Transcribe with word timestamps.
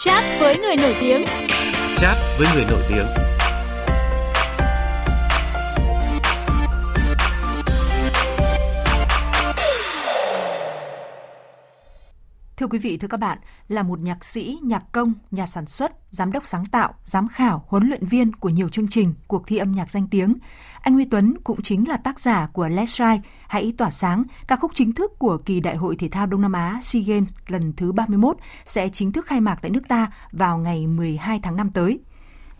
Chat 0.00 0.24
với 0.40 0.58
người 0.58 0.76
nổi 0.76 0.96
tiếng. 1.00 1.24
Chat 1.96 2.16
với 2.38 2.48
người 2.54 2.64
nổi 2.70 2.82
tiếng. 2.88 3.06
Quý 12.68 12.78
vị, 12.78 12.96
thưa 12.96 13.08
các 13.08 13.20
bạn, 13.20 13.38
là 13.68 13.82
một 13.82 14.00
nhạc 14.00 14.24
sĩ, 14.24 14.58
nhạc 14.62 14.92
công, 14.92 15.14
nhà 15.30 15.46
sản 15.46 15.66
xuất, 15.66 15.92
giám 16.10 16.32
đốc 16.32 16.46
sáng 16.46 16.66
tạo, 16.66 16.94
giám 17.04 17.28
khảo, 17.28 17.64
huấn 17.68 17.88
luyện 17.88 18.06
viên 18.06 18.32
của 18.32 18.48
nhiều 18.48 18.68
chương 18.68 18.88
trình, 18.88 19.14
cuộc 19.26 19.46
thi 19.46 19.56
âm 19.56 19.72
nhạc 19.72 19.90
danh 19.90 20.06
tiếng, 20.10 20.34
anh 20.80 20.94
Huy 20.94 21.04
Tuấn 21.04 21.34
cũng 21.44 21.62
chính 21.62 21.88
là 21.88 21.96
tác 21.96 22.20
giả 22.20 22.48
của 22.52 22.68
Let's 22.68 22.86
Ride, 22.86 23.28
Hãy 23.48 23.72
tỏa 23.78 23.90
sáng, 23.90 24.22
ca 24.46 24.56
khúc 24.56 24.70
chính 24.74 24.92
thức 24.92 25.18
của 25.18 25.38
kỳ 25.38 25.60
Đại 25.60 25.76
hội 25.76 25.96
Thể 25.96 26.08
thao 26.08 26.26
Đông 26.26 26.40
Nam 26.40 26.52
Á 26.52 26.78
SEA 26.82 27.02
Games 27.02 27.34
lần 27.46 27.72
thứ 27.76 27.92
31 27.92 28.36
sẽ 28.64 28.88
chính 28.88 29.12
thức 29.12 29.26
khai 29.26 29.40
mạc 29.40 29.58
tại 29.62 29.70
nước 29.70 29.88
ta 29.88 30.12
vào 30.32 30.58
ngày 30.58 30.86
12 30.86 31.40
tháng 31.42 31.56
5 31.56 31.70
tới. 31.70 32.00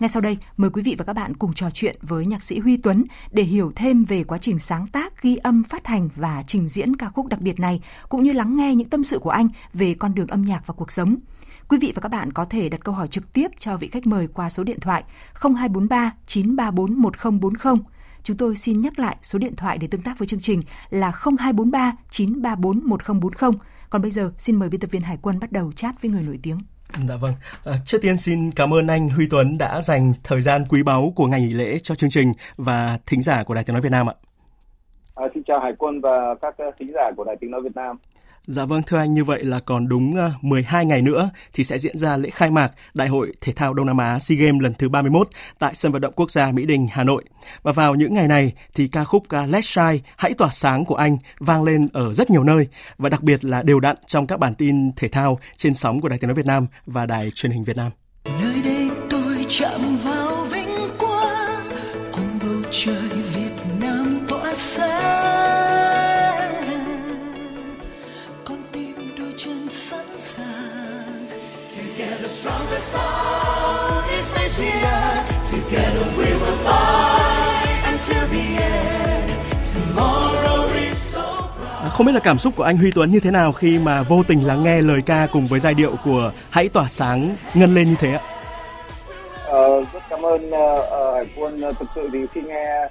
Ngay 0.01 0.09
sau 0.09 0.21
đây, 0.21 0.39
mời 0.57 0.71
quý 0.71 0.83
vị 0.83 0.95
và 0.99 1.05
các 1.05 1.13
bạn 1.13 1.37
cùng 1.37 1.53
trò 1.55 1.71
chuyện 1.71 1.97
với 2.03 2.27
nhạc 2.27 2.43
sĩ 2.43 2.59
Huy 2.59 2.77
Tuấn 2.77 3.05
để 3.31 3.43
hiểu 3.43 3.73
thêm 3.77 4.05
về 4.05 4.25
quá 4.25 4.39
trình 4.39 4.59
sáng 4.59 4.87
tác, 4.87 5.23
ghi 5.23 5.37
âm, 5.37 5.63
phát 5.65 5.87
hành 5.87 6.09
và 6.17 6.43
trình 6.47 6.69
diễn 6.69 6.97
ca 6.97 7.09
khúc 7.09 7.27
đặc 7.27 7.41
biệt 7.41 7.61
này, 7.61 7.81
cũng 8.09 8.23
như 8.23 8.33
lắng 8.33 8.57
nghe 8.57 8.75
những 8.75 8.89
tâm 8.89 9.05
sự 9.05 9.19
của 9.19 9.31
anh 9.31 9.49
về 9.75 9.95
con 9.95 10.15
đường 10.15 10.27
âm 10.27 10.45
nhạc 10.45 10.67
và 10.67 10.75
cuộc 10.75 10.91
sống. 10.91 11.17
Quý 11.69 11.79
vị 11.79 11.93
và 11.95 12.01
các 12.01 12.09
bạn 12.09 12.33
có 12.33 12.45
thể 12.45 12.69
đặt 12.69 12.85
câu 12.85 12.95
hỏi 12.95 13.09
trực 13.09 13.33
tiếp 13.33 13.49
cho 13.59 13.77
vị 13.77 13.89
khách 13.89 14.07
mời 14.07 14.27
qua 14.27 14.51
số 14.51 14.65
điện 14.65 14.81
thoại 14.81 15.05
0243 15.41 16.13
934 16.27 16.95
1040. 16.95 17.75
Chúng 18.23 18.37
tôi 18.37 18.57
xin 18.57 18.81
nhắc 18.81 18.99
lại 18.99 19.17
số 19.23 19.39
điện 19.39 19.57
thoại 19.57 19.79
để 19.79 19.87
tương 19.87 20.03
tác 20.03 20.19
với 20.19 20.29
chương 20.29 20.41
trình 20.41 20.63
là 20.91 21.11
0243 21.11 21.93
934 22.11 22.85
1040. 22.85 23.61
Còn 23.91 24.03
bây 24.03 24.11
giờ, 24.11 24.33
xin 24.39 24.57
mời 24.57 24.69
biên 24.69 24.81
tập 24.81 24.91
viên 24.91 25.03
Hải 25.03 25.19
quân 25.23 25.41
bắt 25.41 25.53
đầu 25.53 25.73
chat 25.73 26.03
với 26.03 26.11
người 26.11 26.23
nổi 26.23 26.39
tiếng. 26.43 26.59
Dạ 27.09 27.17
vâng. 27.17 27.35
À, 27.65 27.73
trước 27.85 27.99
tiên 28.03 28.17
xin 28.17 28.51
cảm 28.51 28.75
ơn 28.75 28.87
anh 28.87 29.09
Huy 29.09 29.27
Tuấn 29.31 29.59
đã 29.59 29.81
dành 29.81 30.13
thời 30.25 30.41
gian 30.41 30.65
quý 30.69 30.83
báu 30.83 31.13
của 31.17 31.27
ngày 31.27 31.41
nghỉ 31.41 31.51
lễ 31.55 31.79
cho 31.79 31.95
chương 31.95 32.11
trình 32.11 32.33
và 32.57 32.99
thính 33.07 33.23
giả 33.23 33.45
của 33.45 33.55
Đài 33.55 33.65
Tiếng 33.65 33.75
Nói 33.75 33.81
Việt 33.81 33.93
Nam 33.93 34.11
ạ. 34.11 34.15
À, 35.15 35.27
xin 35.35 35.43
chào 35.47 35.61
Hải 35.61 35.73
quân 35.79 36.01
và 36.01 36.35
các 36.43 36.55
ờ, 36.59 36.71
thính 36.79 36.93
giả 36.95 37.11
của 37.17 37.25
Đài 37.25 37.37
Tiếng 37.41 37.51
Nói 37.51 37.61
Việt 37.63 37.75
Nam. 37.77 37.97
Dạ 38.49 38.65
vâng, 38.65 38.83
thưa 38.87 38.99
anh, 38.99 39.15
như 39.15 39.25
vậy 39.25 39.45
là 39.45 39.61
còn 39.61 39.89
đúng 39.89 40.17
ờ, 40.17 40.33
12 40.41 40.87
ngày 40.87 41.03
nữa 41.03 41.31
thì 41.53 41.65
sẽ 41.65 41.79
diễn 41.79 41.99
ra 41.99 42.17
lễ 42.17 42.31
khai 42.31 42.51
mạc 42.51 42.71
Đại 42.95 43.09
hội 43.09 43.33
Thể 43.41 43.53
thao 43.53 43.75
Đông 43.75 43.87
Nam 43.87 43.99
Á 43.99 44.19
SEA 44.19 44.39
Games 44.39 44.63
lần 44.63 44.75
thứ 44.75 44.89
31 44.89 45.29
tại 45.59 45.75
sân 45.75 45.93
vận 45.93 46.01
động 46.01 46.13
quốc 46.17 46.31
gia 46.31 46.51
Mỹ 46.51 46.67
Đình, 46.67 46.87
Hà 46.91 47.05
Nội. 47.05 47.25
Và 47.63 47.73
vào 47.73 47.95
những 47.95 48.15
ngày 48.15 48.29
này 48.29 48.53
thì 48.75 48.89
ca 48.89 49.05
khúc 49.05 49.29
Let's 49.29 49.61
Shine, 49.61 50.09
Hãy 50.17 50.35
tỏa 50.35 50.51
sáng 50.51 50.85
của 50.85 50.95
anh 50.95 51.17
vang 51.39 51.63
lên 51.63 51.89
ở 51.93 52.15
rất 52.15 52.31
nhiều 52.31 52.45
nơi 52.45 52.69
và 52.99 53.09
đặc 53.09 53.23
biệt 53.23 53.45
là 53.45 53.63
đều 53.63 53.81
đặn 53.81 53.97
trong 54.07 54.27
các 54.27 54.39
bản 54.39 54.55
tin 54.55 54.93
thể 54.97 55.09
thao 55.09 55.39
trên 55.57 55.75
sóng 55.75 56.01
của 56.01 56.09
Đài 56.09 56.19
Tiếng 56.19 56.29
Nói 56.29 56.35
Việt 56.35 56.47
Nam 56.47 56.67
và 56.87 57.07
Đài 57.07 57.31
Truyền 57.35 57.53
hình 57.53 57.65
Việt 57.65 57.77
Nam. 57.77 57.91
Không 81.99 82.07
biết 82.07 82.13
là 82.13 82.21
cảm 82.21 82.39
xúc 82.39 82.53
của 82.57 82.63
anh 82.63 82.77
Huy 82.77 82.91
Tuấn 82.95 83.11
như 83.11 83.21
thế 83.21 83.31
nào 83.31 83.53
khi 83.53 83.79
mà 83.79 84.03
vô 84.03 84.23
tình 84.29 84.47
lắng 84.47 84.65
nghe 84.65 84.81
lời 84.81 85.01
ca 85.07 85.29
cùng 85.33 85.47
với 85.47 85.61
giai 85.61 85.75
điệu 85.75 85.95
của 86.05 86.33
Hãy 86.51 86.69
tỏa 86.69 86.89
sáng 86.89 87.37
ngân 87.55 87.75
lên 87.75 87.89
như 87.89 87.95
thế 87.99 88.13
ạ? 88.13 88.21
Ờ, 89.47 89.83
rất 89.93 90.03
cảm 90.11 90.23
ơn 90.23 90.47
uh, 90.47 91.15
Hải 91.15 91.27
quân. 91.37 91.61
Ờ, 91.61 91.73
thực 91.73 91.89
sự 91.95 92.09
thì 92.13 92.19
khi 92.35 92.41
nghe 92.43 92.89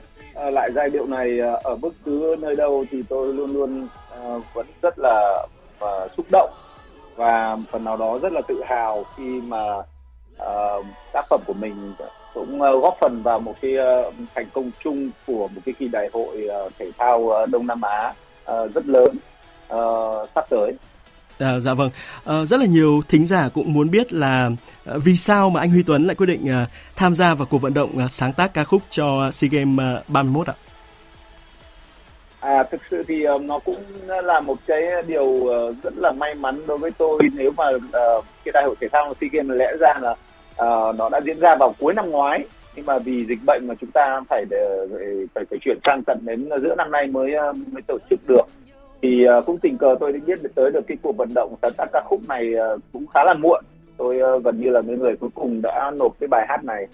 uh, 0.47 0.53
lại 0.53 0.71
giai 0.71 0.89
điệu 0.89 1.05
này 1.05 1.39
uh, 1.55 1.63
ở 1.63 1.75
bất 1.75 1.93
cứ 2.05 2.35
nơi 2.39 2.55
đâu 2.55 2.85
thì 2.91 3.03
tôi 3.09 3.33
luôn 3.33 3.53
luôn 3.53 3.87
uh, 4.35 4.43
vẫn 4.53 4.67
rất 4.81 4.99
là 4.99 5.45
uh, 5.83 6.11
xúc 6.17 6.25
động 6.31 6.49
và 7.15 7.57
phần 7.71 7.83
nào 7.83 7.97
đó 7.97 8.19
rất 8.21 8.31
là 8.31 8.41
tự 8.47 8.63
hào 8.67 9.05
khi 9.17 9.41
mà 9.41 9.77
uh, 10.43 10.85
tác 11.13 11.25
phẩm 11.29 11.41
của 11.47 11.53
mình 11.53 11.93
cũng 12.33 12.61
uh, 12.61 12.83
góp 12.83 12.97
phần 13.01 13.21
vào 13.23 13.39
một 13.39 13.53
cái 13.61 13.77
uh, 13.77 14.13
thành 14.35 14.47
công 14.53 14.71
chung 14.83 15.09
của 15.27 15.47
một 15.47 15.61
cái 15.65 15.73
kỳ 15.79 15.87
đại 15.87 16.09
hội 16.13 16.47
uh, 16.65 16.71
thể 16.79 16.91
thao 16.97 17.19
uh, 17.19 17.49
Đông 17.49 17.67
Nam 17.67 17.81
Á 17.81 18.13
uh, 18.51 18.73
rất 18.73 18.87
lớn 18.87 19.17
uh, 19.73 20.29
sắp 20.35 20.45
tới. 20.49 20.73
À, 21.39 21.59
dạ 21.59 21.73
vâng, 21.73 21.89
à, 22.25 22.43
rất 22.45 22.59
là 22.59 22.65
nhiều 22.65 23.01
thính 23.07 23.25
giả 23.25 23.49
cũng 23.53 23.73
muốn 23.73 23.91
biết 23.91 24.13
là 24.13 24.49
à, 24.85 24.93
vì 25.03 25.17
sao 25.17 25.49
mà 25.49 25.59
anh 25.59 25.69
Huy 25.69 25.83
Tuấn 25.83 26.07
lại 26.07 26.15
quyết 26.15 26.25
định 26.25 26.49
à, 26.49 26.67
tham 26.95 27.15
gia 27.15 27.33
vào 27.33 27.47
cuộc 27.51 27.57
vận 27.57 27.73
động 27.73 27.97
à, 27.97 28.07
sáng 28.07 28.33
tác 28.33 28.53
ca 28.53 28.63
khúc 28.63 28.81
cho 28.89 29.31
SEA 29.31 29.49
Games 29.51 29.79
à, 29.79 30.01
31 30.07 30.47
ạ? 30.47 30.53
À, 32.39 32.63
thực 32.63 32.81
sự 32.91 33.03
thì 33.07 33.27
uh, 33.27 33.41
nó 33.41 33.59
cũng 33.59 33.83
là 34.07 34.39
một 34.39 34.57
cái 34.67 34.81
điều 35.07 35.23
uh, 35.25 35.75
rất 35.83 35.97
là 35.97 36.11
may 36.11 36.35
mắn 36.35 36.67
đối 36.67 36.77
với 36.77 36.91
tôi 36.91 37.19
nếu 37.33 37.51
mà 37.51 37.65
uh, 37.69 38.25
cái 38.45 38.51
đại 38.53 38.63
hội 38.63 38.75
thể 38.81 38.87
thao 38.91 39.13
SEA 39.21 39.29
Games 39.33 39.57
lẽ 39.57 39.71
ra 39.79 39.93
là 40.01 40.11
uh, 40.11 40.95
nó 40.95 41.09
đã 41.09 41.21
diễn 41.25 41.39
ra 41.39 41.55
vào 41.59 41.75
cuối 41.79 41.93
năm 41.93 42.09
ngoái 42.09 42.45
nhưng 42.77 42.85
mà 42.85 42.97
vì 42.99 43.25
dịch 43.25 43.39
bệnh 43.45 43.67
mà 43.67 43.75
chúng 43.81 43.91
ta 43.91 44.21
phải 44.29 44.45
để, 44.49 44.87
phải 45.35 45.43
phải 45.49 45.59
chuyển 45.61 45.77
sang 45.85 46.03
tận 46.03 46.17
đến 46.25 46.49
giữa 46.61 46.75
năm 46.75 46.91
nay 46.91 47.07
mới 47.07 47.33
ờ, 47.33 47.53
mới 47.71 47.81
tổ 47.87 47.97
chức 48.09 48.19
được. 48.27 48.45
Thì 49.01 49.25
ờ, 49.25 49.41
cũng 49.45 49.57
tình 49.59 49.77
cờ 49.77 49.95
tôi 49.99 50.13
đã 50.13 50.19
biết 50.25 50.43
được 50.43 50.49
tới 50.55 50.71
được 50.71 50.87
cái 50.87 50.97
cuộc 51.01 51.17
vận 51.17 51.33
động 51.35 51.55
sáng 51.61 51.71
tác 51.77 51.85
ca 51.93 52.01
khúc 52.05 52.21
này 52.29 52.53
ờ, 52.53 52.77
cũng 52.93 53.05
khá 53.13 53.23
là 53.23 53.33
muộn. 53.33 53.63
Tôi 53.97 54.41
gần 54.43 54.61
như 54.61 54.69
là 54.69 54.81
người 54.81 54.97
người 54.97 55.15
cuối 55.15 55.29
cùng 55.35 55.61
đã 55.61 55.91
nộp 55.99 56.19
cái 56.19 56.27
bài 56.27 56.45
hát 56.49 56.63
này. 56.63 56.87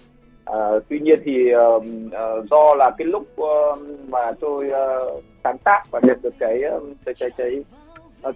À, 0.44 0.58
tuy 0.88 1.00
nhiên 1.00 1.20
thì 1.24 1.50
do 2.50 2.74
là 2.74 2.90
cái 2.98 3.06
lúc 3.06 3.26
mà 4.08 4.32
tôi 4.40 4.70
sáng 5.44 5.58
tác 5.64 5.82
và 5.90 6.00
nhận 6.02 6.18
được 6.22 6.34
cái 6.38 6.62
cái 7.04 7.14
cái, 7.20 7.30
cái, 7.36 7.64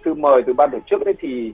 thư 0.05 0.13
mời 0.13 0.41
từ 0.47 0.53
ban 0.53 0.69
tổ 0.71 0.77
chức 0.89 1.05
đấy 1.05 1.13
thì 1.19 1.53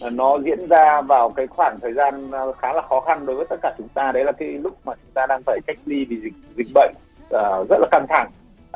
Ờ, 0.00 0.10
nó 0.10 0.38
diễn 0.44 0.68
ra 0.68 1.00
vào 1.00 1.30
cái 1.30 1.46
khoảng 1.46 1.76
thời 1.82 1.92
gian 1.92 2.30
ờ, 2.30 2.52
khá 2.52 2.72
là 2.72 2.82
khó 2.88 3.00
khăn 3.00 3.26
đối 3.26 3.36
với 3.36 3.46
tất 3.50 3.56
cả 3.62 3.74
chúng 3.78 3.88
ta. 3.94 4.12
Đấy 4.12 4.24
là 4.24 4.32
cái 4.32 4.48
lúc 4.48 4.74
mà 4.84 4.92
chúng 4.94 5.12
ta 5.14 5.26
đang 5.26 5.42
phải 5.46 5.58
cách 5.66 5.78
ly 5.86 6.04
vì 6.04 6.16
dịch 6.20 6.34
dịch 6.56 6.66
bệnh 6.74 6.94
uh, 7.24 7.68
rất 7.68 7.76
là 7.80 7.86
căng 7.90 8.06
thẳng. 8.08 8.30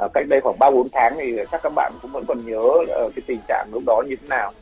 Uh, 0.04 0.10
cách 0.14 0.24
đây 0.28 0.40
khoảng 0.40 0.58
ba 0.58 0.70
bốn 0.70 0.86
tháng 0.92 1.12
thì 1.16 1.36
chắc 1.52 1.62
các 1.62 1.72
bạn 1.74 1.92
cũng 2.02 2.10
vẫn 2.12 2.24
còn 2.28 2.38
nhớ 2.46 2.58
uh, 2.58 3.12
cái 3.16 3.22
tình 3.26 3.40
trạng 3.48 3.68
lúc 3.72 3.82
đó 3.86 4.02
như 4.06 4.16
thế 4.16 4.26
nào. 4.28 4.52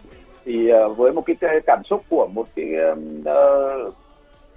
Thì 0.44 0.72
uh, 0.72 0.96
với 0.96 1.12
một 1.12 1.22
cái 1.26 1.60
cảm 1.66 1.82
xúc 1.84 2.02
của 2.10 2.28
một 2.34 2.46
cái 2.56 2.66
uh, 3.20 3.94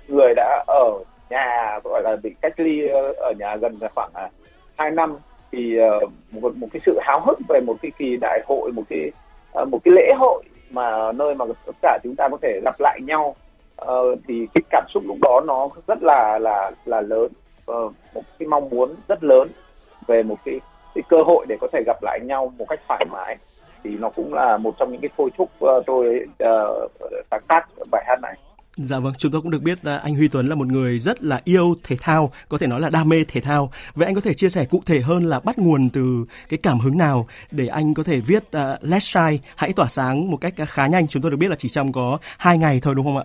người 0.07 0.33
đã 0.35 0.63
ở 0.67 1.03
nhà 1.29 1.79
gọi 1.83 2.01
là 2.03 2.15
bị 2.23 2.35
cách 2.41 2.59
ly 2.59 2.87
ở 3.17 3.33
nhà 3.39 3.55
gần 3.55 3.79
khoảng 3.95 4.09
à, 4.13 4.29
hai 4.77 4.91
năm 4.91 5.17
thì 5.51 5.77
uh, 6.03 6.11
một 6.31 6.55
một 6.55 6.67
cái 6.73 6.81
sự 6.85 6.99
háo 7.01 7.21
hức 7.25 7.37
về 7.49 7.59
một 7.59 7.75
cái 7.81 7.91
kỳ 7.97 8.17
đại 8.21 8.41
hội 8.47 8.71
một 8.71 8.83
cái 8.89 9.11
uh, 9.61 9.67
một 9.67 9.79
cái 9.83 9.93
lễ 9.95 10.13
hội 10.17 10.43
mà 10.69 11.11
nơi 11.11 11.35
mà 11.35 11.45
tất 11.65 11.75
cả 11.81 11.99
chúng 12.03 12.15
ta 12.15 12.27
có 12.31 12.37
thể 12.41 12.59
gặp 12.63 12.75
lại 12.79 12.99
nhau 13.03 13.35
uh, 13.81 14.19
thì 14.27 14.47
cái 14.53 14.61
cảm 14.69 14.85
xúc 14.93 15.03
lúc 15.07 15.17
đó 15.21 15.41
nó 15.47 15.69
rất 15.87 16.03
là 16.03 16.39
là 16.39 16.71
là 16.85 17.01
lớn. 17.01 17.31
Uh, 17.71 17.93
một 18.13 18.21
cái 18.39 18.47
mong 18.47 18.69
muốn 18.69 18.95
rất 19.07 19.23
lớn 19.23 19.49
về 20.07 20.23
một 20.23 20.35
cái 20.45 20.59
cái 20.95 21.03
cơ 21.09 21.17
hội 21.25 21.45
để 21.49 21.57
có 21.61 21.67
thể 21.73 21.83
gặp 21.85 22.03
lại 22.03 22.19
nhau 22.23 22.53
một 22.57 22.65
cách 22.69 22.79
thoải 22.87 23.05
mái. 23.11 23.37
Thì 23.83 23.89
nó 23.99 24.09
cũng 24.09 24.33
là 24.33 24.57
một 24.57 24.75
trong 24.79 24.91
những 24.91 25.01
cái 25.01 25.09
thôi 25.17 25.29
thúc 25.37 25.49
uh, 25.65 25.85
tôi 25.85 26.27
uh, 26.43 26.91
sáng 27.31 27.41
tác 27.47 27.67
bài 27.91 28.03
hát 28.07 28.19
này. 28.21 28.35
Dạ 28.81 28.99
vâng, 28.99 29.13
chúng 29.17 29.31
tôi 29.31 29.41
cũng 29.41 29.51
được 29.51 29.61
biết 29.61 29.77
anh 30.03 30.15
Huy 30.15 30.27
Tuấn 30.27 30.47
là 30.47 30.55
một 30.55 30.67
người 30.67 30.99
rất 30.99 31.23
là 31.23 31.41
yêu 31.43 31.75
thể 31.83 31.95
thao, 32.01 32.31
có 32.49 32.57
thể 32.57 32.67
nói 32.67 32.79
là 32.81 32.89
đam 32.89 33.09
mê 33.09 33.23
thể 33.27 33.41
thao. 33.41 33.71
Vậy 33.95 34.05
anh 34.05 34.15
có 34.15 34.21
thể 34.21 34.33
chia 34.33 34.49
sẻ 34.49 34.65
cụ 34.69 34.81
thể 34.85 34.99
hơn 34.99 35.23
là 35.23 35.39
bắt 35.39 35.59
nguồn 35.59 35.89
từ 35.93 36.25
cái 36.49 36.59
cảm 36.63 36.79
hứng 36.79 36.97
nào 36.97 37.27
để 37.51 37.67
anh 37.67 37.93
có 37.93 38.03
thể 38.03 38.19
viết 38.27 38.43
uh, 38.43 38.83
Let's 38.83 38.99
Shine, 38.99 39.37
hãy 39.55 39.73
tỏa 39.75 39.87
sáng 39.87 40.31
một 40.31 40.37
cách 40.41 40.53
à, 40.57 40.65
khá 40.65 40.87
nhanh. 40.87 41.07
Chúng 41.07 41.21
tôi 41.21 41.31
được 41.31 41.37
biết 41.37 41.49
là 41.49 41.55
chỉ 41.55 41.69
trong 41.69 41.91
có 41.91 42.17
hai 42.37 42.57
ngày 42.57 42.79
thôi 42.83 42.95
đúng 42.95 43.05
không 43.05 43.17
ạ? 43.17 43.23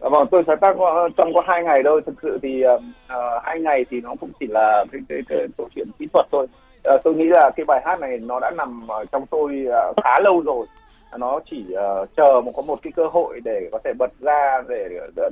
Dạ 0.00 0.08
vâng, 0.08 0.28
tôi 0.30 0.42
sáng 0.46 0.58
tác 0.60 0.76
trong 1.16 1.34
có 1.34 1.42
hai 1.46 1.62
ngày 1.62 1.80
thôi. 1.84 2.00
Thực 2.06 2.14
sự 2.22 2.38
thì 2.42 2.62
uh, 2.76 2.82
hai 3.42 3.60
ngày 3.60 3.84
thì 3.90 4.00
nó 4.00 4.14
cũng 4.20 4.30
chỉ 4.40 4.46
là 4.46 4.84
cái, 4.92 5.00
cái, 5.08 5.18
cái 5.28 5.38
câu 5.58 5.68
chuyện 5.74 5.86
kỹ 5.98 6.06
thuật 6.12 6.26
thôi. 6.32 6.46
Uh, 6.94 7.00
tôi 7.04 7.14
nghĩ 7.14 7.24
là 7.24 7.50
cái 7.56 7.64
bài 7.64 7.82
hát 7.84 8.00
này 8.00 8.16
nó 8.22 8.40
đã 8.40 8.50
nằm 8.50 8.86
trong 9.12 9.26
tôi 9.30 9.66
uh, 9.66 9.96
khá 10.04 10.20
lâu 10.20 10.40
rồi 10.40 10.66
nó 11.16 11.40
chỉ 11.50 11.64
uh, 11.72 12.08
chờ 12.16 12.40
một 12.44 12.52
có 12.56 12.62
một 12.62 12.78
cái 12.82 12.92
cơ 12.96 13.06
hội 13.06 13.40
để 13.44 13.68
có 13.72 13.78
thể 13.84 13.92
bật 13.98 14.10
ra 14.20 14.62
để 14.68 14.88
để 15.16 15.28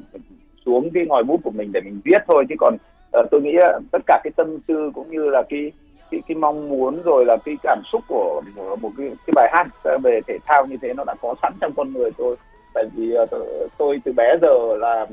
xuống 0.66 0.90
cái 0.94 1.06
ngòi 1.06 1.22
bút 1.24 1.40
của 1.44 1.50
mình 1.50 1.72
để 1.72 1.80
mình 1.80 2.00
viết 2.04 2.18
thôi. 2.28 2.44
Chứ 2.48 2.54
còn 2.58 2.74
uh, 3.20 3.26
tôi 3.30 3.42
nghĩ 3.42 3.56
uh, 3.76 3.82
tất 3.92 4.02
cả 4.06 4.20
cái 4.24 4.30
tâm 4.36 4.58
tư 4.66 4.90
cũng 4.94 5.10
như 5.10 5.30
là 5.30 5.42
cái 5.48 5.72
cái 6.10 6.20
cái 6.28 6.36
mong 6.36 6.68
muốn 6.68 7.02
rồi 7.02 7.24
là 7.24 7.36
cái 7.44 7.56
cảm 7.62 7.82
xúc 7.92 8.02
của 8.08 8.42
một 8.80 8.90
cái 8.98 9.08
cái 9.26 9.32
bài 9.34 9.48
hát 9.52 9.66
về 10.02 10.20
thể 10.26 10.38
thao 10.46 10.66
như 10.66 10.76
thế 10.82 10.92
nó 10.94 11.04
đã 11.04 11.14
có 11.22 11.34
sẵn 11.42 11.52
trong 11.60 11.72
con 11.76 11.92
người 11.92 12.10
tôi. 12.18 12.36
Tại 12.74 12.84
vì 12.96 13.16
uh, 13.18 13.30
tôi 13.78 14.00
từ 14.04 14.12
bé 14.16 14.36
giờ 14.42 14.76
là 14.76 15.06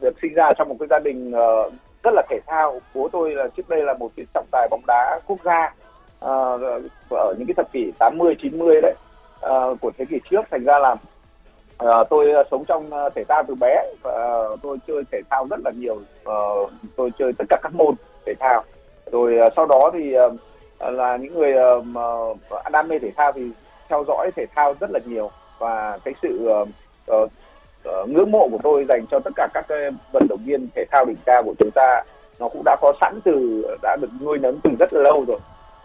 được 0.00 0.14
sinh 0.22 0.34
ra 0.34 0.52
trong 0.58 0.68
một 0.68 0.76
cái 0.78 0.88
gia 0.90 0.98
đình 0.98 1.28
uh, 1.28 1.72
rất 2.02 2.14
là 2.14 2.22
thể 2.30 2.40
thao. 2.46 2.80
Bố 2.94 3.08
tôi 3.12 3.34
là 3.34 3.48
trước 3.56 3.68
đây 3.68 3.82
là 3.82 3.94
một 3.94 4.10
cái 4.16 4.26
trọng 4.34 4.46
tài 4.50 4.68
bóng 4.70 4.82
đá 4.86 5.20
quốc 5.26 5.38
gia 5.44 5.74
uh, 6.24 6.60
ở 7.10 7.34
những 7.38 7.46
cái 7.46 7.54
thập 7.56 7.72
kỷ 7.72 7.92
80 7.98 8.34
90 8.42 8.80
đấy 8.82 8.94
uh, 9.44 9.80
của 9.80 9.90
thế 9.98 10.04
kỷ 10.04 10.20
trước. 10.30 10.42
Thành 10.50 10.64
ra 10.64 10.78
là 10.78 10.96
uh, 11.84 12.08
tôi 12.10 12.32
uh, 12.40 12.46
sống 12.50 12.64
trong 12.64 12.90
uh, 13.06 13.14
thể 13.14 13.24
thao 13.24 13.42
từ 13.48 13.54
bé 13.60 13.84
và 14.02 14.38
uh, 14.52 14.60
tôi 14.62 14.78
chơi 14.86 15.02
thể 15.12 15.20
thao 15.30 15.46
rất 15.50 15.60
là 15.64 15.70
nhiều. 15.76 15.94
Uh, 15.94 16.70
tôi 16.96 17.10
chơi 17.18 17.32
tất 17.38 17.44
cả 17.48 17.58
các 17.62 17.74
môn 17.74 17.94
thể 18.26 18.34
thao. 18.40 18.64
Rồi 19.12 19.38
uh, 19.46 19.52
sau 19.56 19.66
đó 19.66 19.90
thì 19.92 20.16
uh, 20.18 20.32
là 20.92 21.16
những 21.16 21.34
người 21.34 21.52
uh, 21.78 22.72
đam 22.72 22.88
mê 22.88 22.98
thể 22.98 23.10
thao 23.16 23.32
thì 23.32 23.50
theo 23.88 24.04
dõi 24.08 24.30
thể 24.36 24.46
thao 24.54 24.74
rất 24.80 24.90
là 24.90 24.98
nhiều. 25.06 25.30
Và 25.58 25.98
cái 26.04 26.14
sự 26.22 26.48
uh, 26.62 26.68
uh, 27.22 27.30
uh, 27.88 28.08
ngưỡng 28.08 28.30
mộ 28.30 28.48
của 28.50 28.58
tôi 28.62 28.84
dành 28.88 29.04
cho 29.10 29.18
tất 29.24 29.30
cả 29.36 29.48
các 29.54 29.66
vận 30.12 30.26
động 30.28 30.40
viên 30.44 30.68
thể 30.74 30.84
thao 30.92 31.04
đỉnh 31.04 31.16
cao 31.26 31.42
của 31.42 31.54
chúng 31.58 31.70
ta 31.74 32.02
nó 32.40 32.48
cũng 32.48 32.62
đã 32.64 32.76
có 32.80 32.92
sẵn 33.00 33.20
từ 33.24 33.66
đã 33.82 33.96
được 34.00 34.08
nuôi 34.20 34.38
nấng 34.38 34.60
từ 34.64 34.70
rất 34.80 34.92
là 34.92 35.00
lâu 35.02 35.24
rồi 35.28 35.38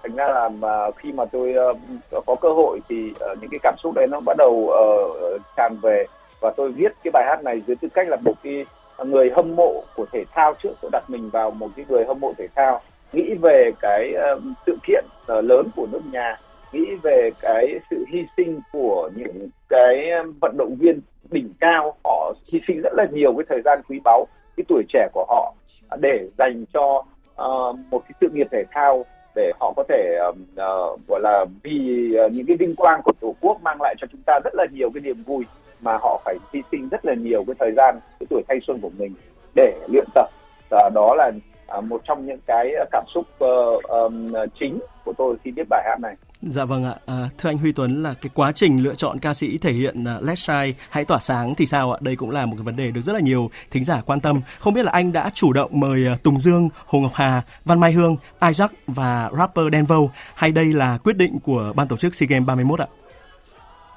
thành 0.04 0.16
ra 0.16 0.28
là 0.28 0.50
mà 0.50 0.92
khi 0.98 1.12
mà 1.12 1.26
tôi 1.26 1.56
uh, 1.72 2.26
có 2.26 2.36
cơ 2.42 2.50
hội 2.50 2.80
thì 2.90 3.12
uh, 3.12 3.38
những 3.42 3.50
cái 3.52 3.60
cảm 3.64 3.76
xúc 3.84 3.94
đấy 3.96 4.08
nó 4.12 4.20
bắt 4.26 4.38
đầu 4.38 4.52
uh, 4.52 5.42
tràn 5.58 5.78
về. 5.82 6.06
Và 6.42 6.52
tôi 6.58 6.72
viết 6.72 6.94
cái 7.04 7.12
bài 7.12 7.24
hát 7.28 7.44
này 7.44 7.62
dưới 7.68 7.76
tư 7.76 7.88
cách 7.94 8.08
là 8.08 8.18
một 8.26 8.34
cái 8.44 8.66
người 9.06 9.32
hâm 9.36 9.56
mộ 9.56 9.84
của 9.96 10.06
thể 10.12 10.24
thao 10.32 10.54
trước 10.64 10.70
tôi 10.82 10.92
đặt 10.92 11.04
mình 11.08 11.30
vào 11.30 11.52
một 11.52 11.68
cái 11.76 11.86
người 11.90 12.06
hâm 12.06 12.20
mộ 12.20 12.34
thể 12.38 12.48
thao. 12.56 12.82
Nghĩ 13.14 13.34
về 13.42 13.72
cái 13.82 14.14
uh, 14.36 14.44
sự 14.66 14.78
kiện 14.88 15.06
uh, 15.38 15.44
lớn 15.44 15.70
của 15.76 15.88
nước 15.92 16.02
nhà 16.12 16.38
nghĩ 16.72 16.96
về 17.04 17.30
cái 17.42 17.80
sự 17.90 18.06
hy 18.14 18.26
sinh 18.38 18.60
của 18.72 19.10
những 19.16 19.50
cái 19.70 20.12
vận 20.42 20.58
động 20.58 20.76
viên 20.80 21.02
đỉnh 21.32 21.54
cao. 21.60 21.94
Họ 22.04 22.34
hy 22.52 22.62
sinh 22.68 22.82
rất 22.82 22.94
là 22.94 23.06
nhiều 23.12 23.34
cái 23.38 23.46
thời 23.50 23.62
gian 23.66 23.82
quý 23.90 24.00
báu 24.04 24.28
cái 24.58 24.64
tuổi 24.68 24.84
trẻ 24.90 25.08
của 25.14 25.26
họ 25.30 25.54
để 26.00 26.30
dành 26.38 26.66
cho 26.74 27.04
uh, 27.42 27.76
một 27.92 28.00
cái 28.00 28.12
sự 28.22 28.30
nghiệp 28.34 28.48
thể 28.52 28.64
thao 28.72 29.06
để 29.40 29.52
họ 29.60 29.74
có 29.76 29.84
thể 29.90 30.18
uh, 30.30 30.36
uh, 30.36 31.08
gọi 31.08 31.20
là 31.24 31.46
vì 31.64 32.10
uh, 32.26 32.32
những 32.32 32.46
cái 32.46 32.58
vinh 32.58 32.76
quang 32.76 33.02
của 33.04 33.12
tổ 33.22 33.36
quốc 33.42 33.62
mang 33.62 33.82
lại 33.82 33.96
cho 33.98 34.08
chúng 34.12 34.22
ta 34.26 34.40
rất 34.44 34.56
là 34.56 34.66
nhiều 34.72 34.90
cái 34.94 35.02
niềm 35.02 35.24
vui 35.26 35.46
mà 35.82 35.98
họ 36.02 36.22
phải 36.26 36.36
hy 36.54 36.62
sinh 36.72 36.90
rất 36.90 37.06
là 37.06 37.14
nhiều 37.14 37.44
cái 37.48 37.56
thời 37.60 37.72
gian 37.78 38.00
cái 38.20 38.28
tuổi 38.30 38.42
thanh 38.48 38.60
xuân 38.68 38.80
của 38.82 38.92
mình 38.98 39.14
để 39.56 39.74
luyện 39.88 40.06
tập. 40.14 40.30
Và 40.70 40.90
đó 40.94 41.16
là 41.16 41.32
uh, 41.78 41.84
một 41.84 42.02
trong 42.04 42.26
những 42.26 42.40
cái 42.46 42.74
cảm 42.92 43.04
xúc 43.14 43.26
uh, 43.44 43.84
um, 43.84 44.34
chính 44.60 44.80
của 45.06 45.14
tôi 45.18 45.36
khi 45.44 45.52
viết 45.52 45.68
bài 45.70 45.84
hát 45.86 46.00
này. 46.02 46.16
Dạ 46.42 46.66
vâng 46.66 46.86
ạ, 46.86 46.96
à, 47.06 47.30
thưa 47.38 47.50
anh 47.50 47.58
Huy 47.58 47.72
Tuấn 47.72 48.04
là 48.04 48.14
cái 48.22 48.30
quá 48.34 48.52
trình 48.52 48.84
lựa 48.84 48.96
chọn 48.96 49.20
ca 49.20 49.34
sĩ 49.34 49.58
thể 49.58 49.72
hiện 49.72 50.04
uh, 50.04 50.24
Let's 50.24 50.36
Shine 50.36 50.80
hãy 50.90 51.06
tỏa 51.06 51.20
sáng 51.20 51.56
thì 51.56 51.66
sao 51.66 51.92
ạ? 51.92 51.98
Đây 52.02 52.16
cũng 52.16 52.32
là 52.32 52.46
một 52.46 52.56
cái 52.58 52.64
vấn 52.64 52.76
đề 52.76 52.92
được 52.92 53.02
rất 53.02 53.14
là 53.14 53.20
nhiều 53.20 53.50
thính 53.72 53.84
giả 53.84 54.02
quan 54.06 54.20
tâm. 54.20 54.42
Không 54.60 54.74
biết 54.74 54.86
là 54.86 54.92
anh 54.92 55.12
đã 55.12 55.30
chủ 55.34 55.54
động 55.54 55.80
mời 55.80 56.06
uh, 56.14 56.24
Tùng 56.24 56.40
Dương, 56.40 56.70
Hồ 56.86 57.00
Ngọc 57.00 57.12
Hà, 57.14 57.42
Văn 57.66 57.80
Mai 57.80 57.92
Hương, 57.92 58.16
Isaac 58.48 58.72
và 58.88 59.30
rapper 59.38 59.66
Denvo 59.72 59.98
hay 60.36 60.52
đây 60.52 60.66
là 60.66 60.98
quyết 61.04 61.18
định 61.18 61.40
của 61.44 61.74
ban 61.76 61.88
tổ 61.88 61.98
chức 61.98 62.16
SEA 62.16 62.28
Games 62.30 62.48
31 62.48 62.80
ạ? 62.80 62.88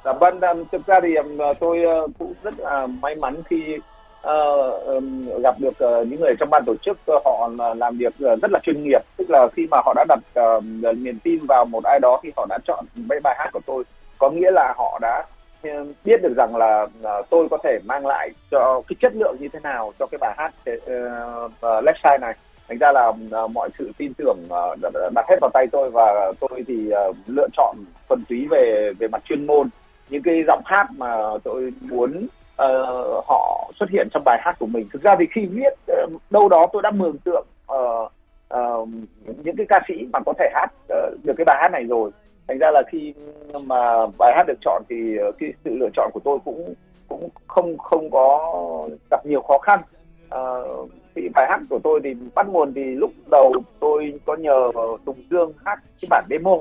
Dạ 0.04 0.12
vâng, 0.12 0.40
à, 0.40 0.54
thực 0.72 0.86
ra 0.86 1.00
thì 1.02 1.08
tôi 1.60 1.78
cũng 2.18 2.34
rất 2.42 2.54
là 2.58 2.86
may 2.86 3.14
mắn 3.14 3.42
khi 3.50 3.56
uh, 4.28 5.42
gặp 5.42 5.54
được 5.58 5.74
uh, 5.84 6.08
những 6.08 6.20
người 6.20 6.34
trong 6.40 6.50
ban 6.50 6.62
tổ 6.66 6.74
chức 6.82 6.98
uh, 7.16 7.22
họ 7.24 7.50
làm 7.76 7.96
việc 7.96 8.14
uh, 8.32 8.42
rất 8.42 8.50
là 8.50 8.58
chuyên 8.62 8.82
nghiệp. 8.82 9.02
Tức 9.16 9.30
là 9.30 9.48
khi 9.56 9.66
mà 9.70 9.78
họ 9.84 9.92
đã 9.96 10.04
đặt 10.08 10.18
uh, 10.40 10.64
niềm 10.96 11.18
tin 11.24 11.38
vào 11.48 11.64
một 11.64 11.84
ai 11.84 11.98
đó 12.00 12.20
khi 12.22 12.32
họ 12.36 12.46
đã 12.48 12.58
chọn 12.66 12.84
mấy 12.94 13.20
bài 13.20 13.34
hát 13.38 13.50
của 13.52 13.60
tôi 13.66 13.84
có 14.18 14.30
nghĩa 14.30 14.50
là 14.50 14.74
họ 14.76 14.98
đã 15.02 15.24
biết 16.04 16.22
được 16.22 16.34
rằng 16.36 16.56
là 16.56 16.82
uh, 16.82 17.30
tôi 17.30 17.48
có 17.50 17.58
thể 17.64 17.78
mang 17.84 18.06
lại 18.06 18.30
cho 18.50 18.82
cái 18.88 18.96
chất 19.00 19.12
lượng 19.14 19.36
như 19.40 19.48
thế 19.48 19.60
nào 19.62 19.92
cho 19.98 20.06
cái 20.06 20.18
bài 20.18 20.34
hát 20.38 20.52
uh, 20.70 20.82
uh, 21.44 21.84
Left 21.84 22.00
Side 22.02 22.18
này. 22.20 22.34
Thành 22.68 22.78
ra 22.78 22.92
là 22.92 23.08
uh, 23.08 23.50
mọi 23.50 23.68
sự 23.78 23.92
tin 23.98 24.14
tưởng 24.14 24.38
uh, 24.44 24.78
đặt 25.14 25.24
hết 25.28 25.36
vào 25.40 25.50
tay 25.54 25.66
tôi 25.72 25.90
và 25.90 26.32
tôi 26.40 26.64
thì 26.66 26.90
uh, 27.08 27.16
lựa 27.26 27.48
chọn 27.56 27.76
thuần 28.08 28.24
túy 28.28 28.46
về 28.50 28.92
về 28.98 29.08
mặt 29.08 29.22
chuyên 29.24 29.46
môn. 29.46 29.68
Những 30.08 30.22
cái 30.22 30.44
giọng 30.46 30.62
hát 30.64 30.86
mà 30.96 31.16
tôi 31.44 31.72
muốn 31.80 32.26
uh, 32.62 33.24
họ 33.26 33.70
xuất 33.80 33.90
hiện 33.90 34.08
trong 34.12 34.22
bài 34.24 34.38
hát 34.42 34.56
của 34.58 34.66
mình. 34.66 34.86
Thực 34.92 35.02
ra 35.02 35.16
thì 35.18 35.26
khi 35.32 35.46
viết 35.46 35.72
uh, 36.04 36.12
đâu 36.30 36.48
đó 36.48 36.66
tôi 36.72 36.82
đã 36.82 36.90
mường 36.90 37.18
tượng 37.18 37.46
uh, 37.72 38.12
uh, 38.54 38.88
những 39.44 39.56
cái 39.56 39.66
ca 39.68 39.80
sĩ 39.88 39.94
mà 40.12 40.18
có 40.26 40.32
thể 40.38 40.50
hát 40.54 40.72
uh, 40.84 41.24
được 41.24 41.34
cái 41.36 41.44
bài 41.44 41.58
hát 41.60 41.68
này 41.72 41.84
rồi. 41.84 42.10
Thành 42.48 42.58
ra 42.58 42.70
là 42.70 42.82
khi 42.92 43.14
mà 43.64 44.06
bài 44.18 44.32
hát 44.36 44.44
được 44.46 44.58
chọn 44.60 44.82
thì 44.88 45.16
cái 45.38 45.52
sự 45.64 45.76
lựa 45.76 45.88
chọn 45.96 46.10
của 46.14 46.20
tôi 46.24 46.38
cũng 46.44 46.74
cũng 47.08 47.28
không 47.46 47.78
không 47.78 48.10
có 48.10 48.54
gặp 49.10 49.26
nhiều 49.26 49.42
khó 49.42 49.58
khăn. 49.58 49.80
Uh, 50.34 50.90
thì 51.14 51.28
bài 51.34 51.46
hát 51.48 51.60
của 51.70 51.78
tôi 51.84 52.00
thì 52.04 52.14
bắt 52.34 52.48
nguồn 52.48 52.74
thì 52.74 52.84
lúc 52.84 53.10
đầu 53.30 53.52
tôi 53.80 54.20
có 54.26 54.36
nhờ 54.36 54.68
Tùng 55.04 55.22
Dương 55.30 55.52
hát 55.64 55.78
cái 56.00 56.06
bản 56.10 56.24
demo 56.30 56.56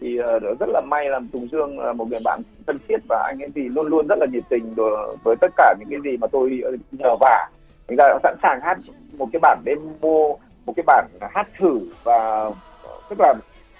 thì 0.00 0.18
uh, 0.20 0.58
rất 0.60 0.68
là 0.68 0.80
may 0.80 1.08
là 1.08 1.20
Tùng 1.32 1.48
Dương 1.52 1.78
là 1.78 1.92
một 1.92 2.08
người 2.10 2.20
bạn 2.24 2.42
thân 2.66 2.78
thiết 2.88 2.96
và 3.08 3.24
anh 3.26 3.42
ấy 3.42 3.48
thì 3.54 3.68
luôn 3.68 3.86
luôn 3.86 4.06
rất 4.06 4.18
là 4.18 4.26
nhiệt 4.32 4.44
tình 4.48 4.74
với 5.22 5.36
tất 5.40 5.52
cả 5.56 5.74
những 5.78 5.88
cái 5.90 6.12
gì 6.12 6.16
mà 6.16 6.26
tôi 6.26 6.60
ờ, 6.64 6.70
nhờ 6.92 7.16
vả. 7.20 7.48
Thành 7.88 7.96
ra 7.96 8.18
sẵn 8.22 8.36
sàng 8.42 8.60
hát 8.62 8.76
một 9.18 9.26
cái 9.32 9.40
bản 9.40 9.62
demo 9.66 10.18
một 10.66 10.72
cái 10.76 10.84
bản 10.86 11.06
hát 11.34 11.48
thử 11.58 11.80
và 12.04 12.50
ờ, 12.82 13.00
tức 13.08 13.20
là 13.20 13.34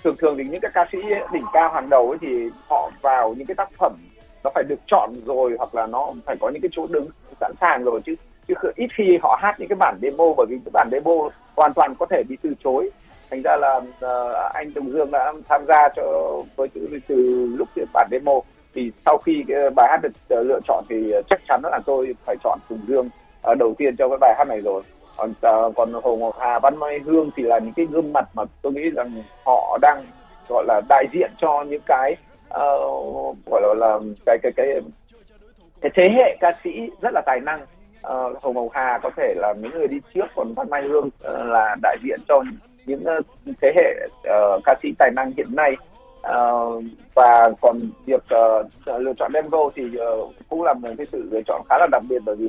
thường 0.04 0.16
thường 0.18 0.34
thì 0.38 0.44
những 0.44 0.60
cái 0.60 0.70
ca 0.74 0.86
sĩ 0.92 0.98
đỉnh 1.32 1.44
cao 1.52 1.70
hàng 1.74 1.88
đầu 1.90 2.08
ấy 2.08 2.19
thì 2.20 2.50
họ 2.69 2.90
vào 3.02 3.34
những 3.34 3.46
cái 3.46 3.54
tác 3.54 3.69
phẩm 3.78 3.92
nó 4.44 4.50
phải 4.54 4.64
được 4.69 4.80
chọn 4.86 5.10
rồi 5.24 5.54
hoặc 5.58 5.74
là 5.74 5.86
nó 5.86 6.12
phải 6.26 6.36
có 6.40 6.48
những 6.48 6.62
cái 6.62 6.69
chỗ 6.72 6.86
đứng 6.86 7.08
sẵn 7.40 7.52
sàng 7.60 7.84
rồi 7.84 8.00
chứ 8.06 8.14
chứ 8.48 8.54
ít 8.76 8.88
khi 8.96 9.19
họ 9.22 9.38
hát 9.42 9.54
những 9.58 9.69
cái 9.69 9.76
bản 9.76 9.98
demo 10.02 10.24
bởi 10.36 10.46
vì 10.50 10.56
cái 10.64 10.70
bản 10.72 10.88
demo 10.92 11.12
hoàn 11.56 11.72
toàn 11.74 11.94
có 11.98 12.06
thể 12.10 12.22
bị 12.28 12.36
từ 12.42 12.54
chối 12.64 12.90
thành 13.31 13.43
ra 13.43 13.56
là 13.56 13.76
uh, 13.76 14.52
anh 14.55 14.73
Tùng 14.73 14.93
Dương 14.93 15.11
đã 15.11 15.32
tham 15.49 15.64
gia 15.69 15.88
cho 15.96 16.37
với 16.56 16.69
từ, 16.75 16.99
từ 17.08 17.49
lúc 17.58 17.69
bản 17.93 18.08
demo. 18.11 18.32
Thì 18.75 18.93
sau 19.05 19.19
khi 19.19 19.44
cái 19.49 19.70
bài 19.70 19.88
hát 19.90 20.00
được 20.02 20.40
uh, 20.40 20.46
lựa 20.46 20.61
chọn 20.69 20.84
thì 20.88 21.12
chắc 21.31 21.40
chắn 21.49 21.61
là 21.62 21.78
tôi 21.87 22.14
phải 22.26 22.37
chọn 22.44 22.58
Tùng 22.69 22.81
Dương 22.88 23.08
uh, 23.50 23.58
đầu 23.58 23.75
tiên 23.78 23.96
cho 23.99 24.08
cái 24.08 24.19
bài 24.20 24.34
hát 24.38 24.49
này 24.49 24.61
rồi. 24.61 24.82
Còn 25.17 25.31
uh, 25.31 25.76
còn 25.76 25.93
Hồ 25.93 26.17
Ngọc 26.17 26.34
Hà 26.38 26.58
Văn 26.58 26.78
Mai 26.78 26.99
Hương 26.99 27.31
thì 27.37 27.43
là 27.43 27.58
những 27.58 27.73
cái 27.73 27.87
gương 27.90 28.12
mặt 28.12 28.28
mà 28.34 28.43
tôi 28.62 28.73
nghĩ 28.73 28.90
rằng 28.90 29.23
họ 29.44 29.79
đang 29.82 30.05
gọi 30.49 30.64
là 30.67 30.81
đại 30.88 31.05
diện 31.12 31.31
cho 31.38 31.64
những 31.69 31.82
cái 31.87 32.17
uh, 32.49 33.37
gọi 33.46 33.62
là, 33.62 33.75
là 33.76 33.99
cái 34.26 34.38
cái 34.43 34.52
cái 34.56 34.67
cái 35.81 35.90
thế 35.94 36.08
hệ 36.17 36.37
ca 36.40 36.52
sĩ 36.64 36.90
rất 37.00 37.11
là 37.14 37.22
tài 37.26 37.40
năng. 37.40 37.61
Uh, 38.06 38.43
Hồ 38.43 38.52
Ngọc 38.52 38.69
Hà 38.72 38.99
có 39.02 39.11
thể 39.17 39.34
là 39.37 39.55
những 39.61 39.72
người 39.72 39.88
đi 39.88 40.00
trước 40.14 40.26
còn 40.37 40.55
Văn 40.55 40.70
Mai 40.70 40.82
Hương 40.82 41.06
uh, 41.06 41.46
là 41.46 41.76
đại 41.82 41.96
diện 42.02 42.20
cho 42.29 42.43
những 42.86 43.04
ờ, 43.04 43.20
thế 43.62 43.72
hệ 43.76 44.06
uh, 44.06 44.62
ca 44.64 44.74
sĩ 44.82 44.88
tài 44.98 45.10
năng 45.16 45.32
hiện 45.36 45.56
nay. 45.56 45.76
Uh, 46.16 46.84
và 47.14 47.50
còn 47.60 47.76
việc 48.06 48.22
uh, 48.34 49.00
lựa 49.00 49.12
chọn 49.19 49.32
Denvo 49.34 49.70
thì 49.74 49.84
uh, 49.84 50.32
cũng 50.48 50.62
là 50.62 50.74
một 50.74 50.88
cái 50.98 51.06
sự 51.12 51.28
lựa 51.31 51.40
chọn 51.46 51.62
khá 51.69 51.78
là 51.78 51.86
đặc 51.93 52.02
biệt 52.08 52.19
bởi 52.24 52.36
vì 52.36 52.48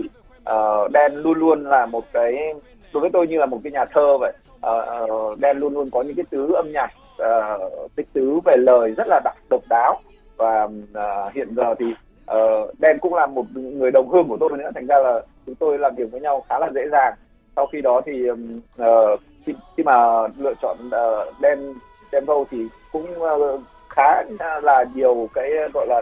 uh, 0.50 0.92
Dan 0.94 1.16
luôn 1.16 1.38
luôn 1.38 1.64
là 1.64 1.86
một 1.86 2.04
cái 2.14 2.54
đối 2.94 3.02
với 3.02 3.10
tôi 3.14 3.28
như 3.28 3.38
là 3.38 3.46
một 3.46 3.60
cái 3.64 3.72
nhà 3.72 3.86
thơ 3.86 4.18
vậy. 4.18 4.34
Uh, 4.56 5.12
uh, 5.12 5.40
Dan 5.40 5.60
luôn 5.60 5.74
luôn 5.74 5.90
có 5.92 6.02
những 6.02 6.16
cái 6.16 6.26
tứ 6.30 6.54
âm 6.54 6.72
nhạc 6.72 6.90
uh, 7.22 7.96
tích 7.96 8.08
tứ 8.14 8.40
về 8.46 8.56
lời 8.58 8.94
rất 8.98 9.08
là 9.08 9.20
đặc 9.24 9.36
độc 9.50 9.62
đáo. 9.70 10.00
Và 10.38 10.64
uh, 10.64 11.34
hiện 11.34 11.56
giờ 11.56 11.76
thì 11.80 11.86
uh, 12.32 12.80
Dan 12.80 12.98
cũng 13.02 13.14
là 13.14 13.26
một 13.26 13.46
người 13.56 13.92
đồng 13.92 14.10
hương 14.10 14.28
của 14.28 14.38
tôi 14.40 14.50
nữa. 14.58 14.70
Thành 14.76 14.88
ra 14.88 15.00
là 15.00 15.22
chúng 15.46 15.56
tôi 15.56 15.78
làm 15.78 15.96
việc 15.96 16.12
với 16.12 16.22
nhau 16.22 16.44
khá 16.50 16.60
là 16.60 16.70
dễ 16.74 16.82
dàng. 16.92 17.14
Sau 17.56 17.68
khi 17.68 17.82
đó 17.82 18.02
thì 18.06 18.30
uh, 18.30 19.20
khi, 19.48 19.54
khi 19.78 19.84
mà 19.84 20.28
lựa 20.38 20.54
chọn 20.62 20.78
uh, 20.88 21.42
đen 21.42 21.74
Denvo 22.12 22.44
thì 22.52 22.68
cũng 22.92 23.22
uh, 23.22 23.62
khá 23.90 24.24
là 24.62 24.86
nhiều 24.94 25.30
cái 25.34 25.52
gọi 25.74 25.88
là 25.88 26.02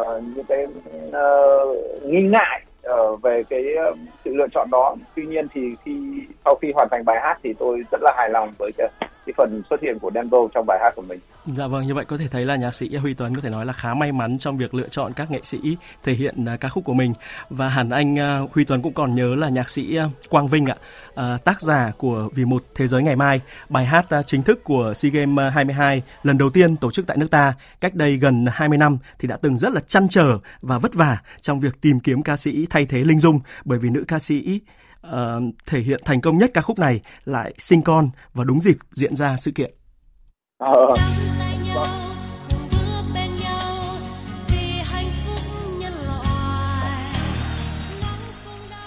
uh, 0.00 0.22
những 0.36 0.44
cái 0.48 0.66
uh, 1.08 2.02
nghi 2.02 2.22
ngại 2.22 2.62
uh, 2.90 3.22
về 3.22 3.42
cái 3.50 3.64
uh, 3.90 3.98
sự 4.24 4.34
lựa 4.34 4.46
chọn 4.54 4.68
đó. 4.70 4.96
Tuy 5.16 5.26
nhiên 5.26 5.46
thì 5.54 5.60
khi 5.84 6.20
sau 6.44 6.54
khi 6.62 6.72
hoàn 6.74 6.88
thành 6.90 7.04
bài 7.04 7.20
hát 7.20 7.38
thì 7.42 7.52
tôi 7.58 7.82
rất 7.90 8.00
là 8.02 8.12
hài 8.16 8.30
lòng 8.30 8.50
với 8.58 8.70
cái 8.78 8.88
cái 9.26 9.34
phần 9.36 9.62
xuất 9.70 9.80
hiện 9.82 9.98
của 9.98 10.10
Denver 10.14 10.40
trong 10.54 10.66
bài 10.66 10.78
hát 10.82 10.92
của 10.96 11.02
mình. 11.02 11.18
Dạ 11.46 11.66
vâng, 11.66 11.86
như 11.86 11.94
vậy 11.94 12.04
có 12.04 12.16
thể 12.16 12.28
thấy 12.28 12.44
là 12.44 12.56
nhạc 12.56 12.74
sĩ 12.74 12.96
Huy 12.96 13.14
Tuấn 13.14 13.34
có 13.34 13.40
thể 13.40 13.50
nói 13.50 13.66
là 13.66 13.72
khá 13.72 13.94
may 13.94 14.12
mắn 14.12 14.38
trong 14.38 14.56
việc 14.56 14.74
lựa 14.74 14.88
chọn 14.88 15.12
các 15.12 15.30
nghệ 15.30 15.40
sĩ 15.42 15.76
thể 16.02 16.12
hiện 16.12 16.44
uh, 16.54 16.60
ca 16.60 16.68
khúc 16.68 16.84
của 16.84 16.94
mình 16.94 17.12
và 17.50 17.68
hẳn 17.68 17.90
anh 17.90 18.14
uh, 18.14 18.52
Huy 18.52 18.64
Tuấn 18.64 18.82
cũng 18.82 18.92
còn 18.92 19.14
nhớ 19.14 19.34
là 19.34 19.48
nhạc 19.48 19.70
sĩ 19.70 19.98
uh, 20.06 20.30
Quang 20.30 20.48
Vinh 20.48 20.66
ạ, 20.66 20.76
uh, 21.10 21.44
tác 21.44 21.60
giả 21.60 21.92
của 21.98 22.28
Vì 22.34 22.44
một 22.44 22.62
thế 22.74 22.86
giới 22.86 23.02
ngày 23.02 23.16
mai, 23.16 23.40
bài 23.68 23.84
hát 23.84 24.06
uh, 24.18 24.26
chính 24.26 24.42
thức 24.42 24.64
của 24.64 24.92
SEA 24.94 25.10
Games 25.10 25.54
22 25.54 26.02
lần 26.22 26.38
đầu 26.38 26.50
tiên 26.50 26.76
tổ 26.76 26.90
chức 26.90 27.06
tại 27.06 27.16
nước 27.16 27.30
ta 27.30 27.54
cách 27.80 27.94
đây 27.94 28.16
gần 28.16 28.46
20 28.52 28.78
năm 28.78 28.98
thì 29.18 29.28
đã 29.28 29.36
từng 29.42 29.56
rất 29.56 29.72
là 29.72 29.80
chăn 29.80 30.08
trở 30.08 30.38
và 30.62 30.78
vất 30.78 30.94
vả 30.94 31.18
trong 31.40 31.60
việc 31.60 31.80
tìm 31.80 32.00
kiếm 32.00 32.22
ca 32.22 32.36
sĩ 32.36 32.66
thay 32.70 32.86
thế 32.86 32.98
Linh 32.98 33.18
Dung 33.18 33.40
bởi 33.64 33.78
vì 33.78 33.90
nữ 33.90 34.04
ca 34.08 34.18
sĩ 34.18 34.60
uh, 35.08 35.54
thể 35.66 35.80
hiện 35.80 36.00
thành 36.04 36.20
công 36.20 36.38
nhất 36.38 36.50
ca 36.54 36.60
khúc 36.60 36.78
này 36.78 37.00
lại 37.24 37.54
sinh 37.58 37.82
con 37.82 38.10
và 38.34 38.44
đúng 38.44 38.60
dịp 38.60 38.76
diễn 38.90 39.16
ra 39.16 39.36
sự 39.36 39.50
kiện. 39.50 39.74
Ờ. 40.58 40.94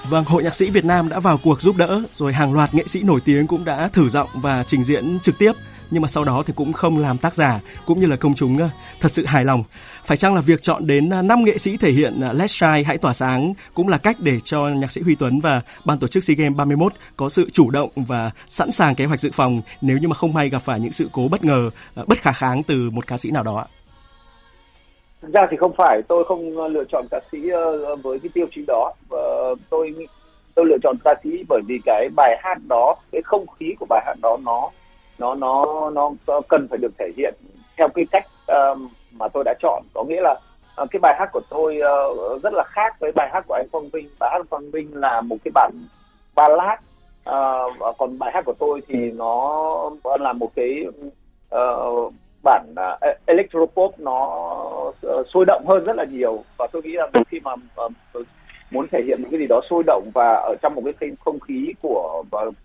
Vâng, 0.09 0.25
Hội 0.25 0.43
Nhạc 0.43 0.55
sĩ 0.55 0.69
Việt 0.69 0.85
Nam 0.85 1.09
đã 1.09 1.19
vào 1.19 1.39
cuộc 1.43 1.61
giúp 1.61 1.75
đỡ, 1.77 2.01
rồi 2.15 2.33
hàng 2.33 2.53
loạt 2.53 2.73
nghệ 2.73 2.83
sĩ 2.87 3.03
nổi 3.03 3.19
tiếng 3.25 3.47
cũng 3.47 3.65
đã 3.65 3.89
thử 3.93 4.09
giọng 4.09 4.29
và 4.33 4.63
trình 4.63 4.83
diễn 4.83 5.19
trực 5.19 5.37
tiếp 5.39 5.51
nhưng 5.91 6.01
mà 6.01 6.07
sau 6.07 6.23
đó 6.23 6.43
thì 6.45 6.53
cũng 6.55 6.73
không 6.73 6.97
làm 6.97 7.17
tác 7.17 7.33
giả 7.33 7.59
cũng 7.85 7.99
như 7.99 8.05
là 8.05 8.15
công 8.15 8.33
chúng 8.33 8.57
ờ, 8.57 8.69
thật 8.99 9.11
sự 9.11 9.25
hài 9.25 9.45
lòng. 9.45 9.63
Phải 10.05 10.17
chăng 10.17 10.35
là 10.35 10.41
việc 10.41 10.61
chọn 10.61 10.87
đến 10.87 11.09
ờ, 11.09 11.21
5 11.21 11.43
nghệ 11.43 11.57
sĩ 11.57 11.77
thể 11.77 11.91
hiện 11.91 12.21
ờ, 12.21 12.33
Let's 12.33 12.47
Shine 12.47 12.83
hãy 12.83 12.97
tỏa 12.97 13.13
sáng 13.13 13.53
cũng 13.73 13.87
là 13.87 13.97
cách 13.97 14.17
để 14.19 14.39
cho 14.39 14.67
nhạc 14.67 14.91
sĩ 14.91 15.01
Huy 15.01 15.15
Tuấn 15.15 15.39
và 15.39 15.61
ban 15.85 15.99
tổ 15.99 16.07
chức 16.07 16.23
SEA 16.23 16.35
Games 16.37 16.57
31 16.57 16.93
có 17.17 17.29
sự 17.29 17.49
chủ 17.49 17.69
động 17.69 17.89
và 17.95 18.31
sẵn 18.45 18.71
sàng 18.71 18.95
kế 18.95 19.05
hoạch 19.05 19.19
dự 19.19 19.29
phòng 19.33 19.61
nếu 19.81 19.97
như 19.97 20.07
mà 20.07 20.15
không 20.15 20.33
may 20.33 20.49
gặp 20.49 20.59
phải 20.59 20.79
những 20.79 20.91
sự 20.91 21.09
cố 21.11 21.27
bất 21.31 21.43
ngờ, 21.43 21.69
bất 22.07 22.17
khả 22.17 22.31
kháng 22.31 22.63
từ 22.63 22.89
một 22.89 23.07
ca 23.07 23.17
sĩ 23.17 23.31
nào 23.31 23.43
đó 23.43 23.57
ạ? 23.57 23.67
Thực 25.21 25.33
ra 25.33 25.47
thì 25.51 25.57
không 25.57 25.73
phải, 25.77 26.01
tôi 26.07 26.23
không 26.27 26.67
lựa 26.67 26.83
chọn 26.91 27.05
ca 27.11 27.19
sĩ 27.31 27.37
với 28.03 28.19
cái 28.19 28.29
tiêu 28.33 28.45
chí 28.55 28.61
đó. 28.67 28.93
Tôi 29.69 29.93
tôi 30.57 30.65
lựa 30.65 30.77
chọn 30.83 30.95
ca 31.03 31.13
sĩ 31.23 31.29
bởi 31.49 31.61
vì 31.67 31.79
cái 31.85 32.09
bài 32.15 32.37
hát 32.43 32.57
đó 32.67 32.95
cái 33.11 33.21
không 33.25 33.45
khí 33.59 33.75
của 33.79 33.85
bài 33.89 34.03
hát 34.05 34.15
đó 34.21 34.37
nó 34.45 34.69
nó 35.19 35.35
nó 35.35 35.89
nó 36.27 36.41
cần 36.47 36.67
phải 36.69 36.77
được 36.77 36.91
thể 36.99 37.09
hiện 37.17 37.33
theo 37.77 37.87
cái 37.95 38.05
cách 38.11 38.25
um, 38.47 38.89
mà 39.11 39.27
tôi 39.27 39.43
đã 39.43 39.53
chọn. 39.61 39.83
Có 39.93 40.03
nghĩa 40.03 40.21
là 40.21 40.39
uh, 40.81 40.89
cái 40.91 40.99
bài 40.99 41.15
hát 41.19 41.29
của 41.33 41.41
tôi 41.49 41.79
uh, 42.35 42.43
rất 42.43 42.53
là 42.53 42.63
khác 42.63 42.99
với 42.99 43.11
bài 43.11 43.29
hát 43.33 43.43
của 43.47 43.53
anh 43.53 43.67
Quang 43.71 43.89
Vinh. 43.89 44.09
Bài 44.19 44.29
hát 44.33 44.37
của 44.37 44.45
Quang 44.49 44.71
Vinh 44.71 44.95
là 44.95 45.21
một 45.21 45.37
cái 45.43 45.51
bản 45.53 45.71
ballad 46.35 46.79
uh, 47.29 47.97
còn 47.97 48.19
bài 48.19 48.31
hát 48.33 48.45
của 48.45 48.53
tôi 48.59 48.81
thì 48.87 49.11
nó 49.11 49.91
là 50.19 50.33
một 50.33 50.51
cái 50.55 50.85
uh, 51.55 52.13
bản 52.43 52.65
uh, 52.71 53.17
electropop. 53.25 53.99
Nó 53.99 54.25
uh, 55.07 55.27
sôi 55.33 55.45
động 55.47 55.63
hơn 55.67 55.83
rất 55.83 55.95
là 55.95 56.05
nhiều. 56.11 56.43
Và 56.57 56.67
tôi 56.71 56.81
nghĩ 56.81 56.91
là 56.91 57.07
khi 57.27 57.39
mà 57.39 57.51
uh, 57.85 57.91
muốn 58.71 58.87
thể 58.91 59.01
hiện 59.05 59.21
một 59.21 59.27
cái 59.31 59.39
gì 59.39 59.47
đó 59.49 59.61
sôi 59.69 59.83
động 59.87 60.11
và 60.13 60.33
ở 60.33 60.55
trong 60.61 60.75
một 60.75 60.81
cái 60.99 61.11
không 61.25 61.39
khí 61.39 61.73
của 61.81 62.23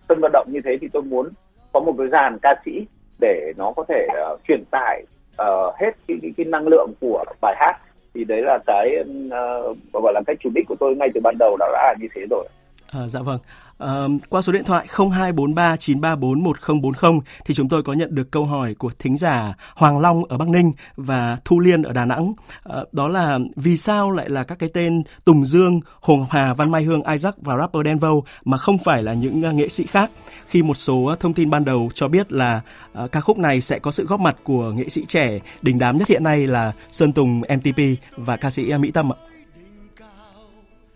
sân 0.08 0.20
vận 0.20 0.32
động 0.32 0.46
như 0.50 0.60
thế 0.64 0.78
thì 0.80 0.88
tôi 0.92 1.02
muốn 1.02 1.28
có 1.72 1.80
một 1.80 1.94
cái 1.98 2.08
dàn 2.08 2.38
ca 2.42 2.54
sĩ 2.64 2.86
để 3.20 3.52
nó 3.56 3.72
có 3.76 3.84
thể 3.88 4.06
uh, 4.32 4.40
truyền 4.48 4.64
tải 4.70 5.02
uh, 5.42 5.74
hết 5.80 5.90
cái, 6.08 6.18
cái 6.22 6.32
cái 6.36 6.46
năng 6.46 6.68
lượng 6.68 6.90
của 7.00 7.24
bài 7.40 7.54
hát 7.58 7.74
thì 8.14 8.24
đấy 8.24 8.42
là 8.42 8.58
cái 8.66 8.96
uh, 9.26 9.76
gọi 9.92 10.12
là 10.12 10.20
cái 10.26 10.36
chủ 10.40 10.50
đích 10.54 10.66
của 10.68 10.76
tôi 10.80 10.96
ngay 10.96 11.08
từ 11.14 11.20
ban 11.20 11.34
đầu 11.38 11.56
đã 11.56 11.66
là 11.72 11.94
như 12.00 12.06
thế 12.14 12.22
rồi. 12.30 12.48
À, 12.92 13.06
dạ 13.06 13.22
vâng. 13.22 13.38
À, 13.78 14.06
qua 14.28 14.42
số 14.42 14.52
điện 14.52 14.64
thoại 14.64 14.86
0243934140 14.90 17.20
thì 17.44 17.54
chúng 17.54 17.68
tôi 17.68 17.82
có 17.82 17.92
nhận 17.92 18.14
được 18.14 18.30
câu 18.30 18.44
hỏi 18.44 18.74
của 18.74 18.90
thính 18.98 19.18
giả 19.18 19.54
Hoàng 19.74 20.00
Long 20.00 20.24
ở 20.24 20.38
Bắc 20.38 20.48
Ninh 20.48 20.72
và 20.96 21.36
Thu 21.44 21.60
Liên 21.60 21.82
ở 21.82 21.92
Đà 21.92 22.04
Nẵng. 22.04 22.32
À, 22.64 22.76
đó 22.92 23.08
là 23.08 23.38
vì 23.56 23.76
sao 23.76 24.10
lại 24.10 24.30
là 24.30 24.44
các 24.44 24.58
cái 24.58 24.68
tên 24.74 25.02
Tùng 25.24 25.44
Dương, 25.44 25.80
Hồ 26.00 26.16
Ngọc 26.16 26.28
Hà, 26.30 26.54
Văn 26.54 26.70
Mai 26.70 26.82
Hương, 26.82 27.02
Isaac 27.02 27.34
và 27.38 27.56
rapper 27.56 27.84
Denvo 27.84 28.10
mà 28.44 28.56
không 28.56 28.78
phải 28.78 29.02
là 29.02 29.14
những 29.14 29.56
nghệ 29.56 29.68
sĩ 29.68 29.86
khác? 29.86 30.10
Khi 30.46 30.62
một 30.62 30.76
số 30.76 31.14
thông 31.20 31.34
tin 31.34 31.50
ban 31.50 31.64
đầu 31.64 31.90
cho 31.94 32.08
biết 32.08 32.32
là 32.32 32.60
à, 32.94 33.06
ca 33.12 33.20
khúc 33.20 33.38
này 33.38 33.60
sẽ 33.60 33.78
có 33.78 33.90
sự 33.90 34.06
góp 34.06 34.20
mặt 34.20 34.36
của 34.42 34.70
nghệ 34.70 34.88
sĩ 34.88 35.04
trẻ 35.08 35.38
đình 35.62 35.78
đám 35.78 35.98
nhất 35.98 36.08
hiện 36.08 36.24
nay 36.24 36.46
là 36.46 36.72
Sơn 36.90 37.12
Tùng, 37.12 37.40
MTP 37.40 37.80
và 38.16 38.36
ca 38.36 38.50
sĩ 38.50 38.72
Mỹ 38.78 38.90
Tâm 38.90 39.12
ạ. 39.12 39.16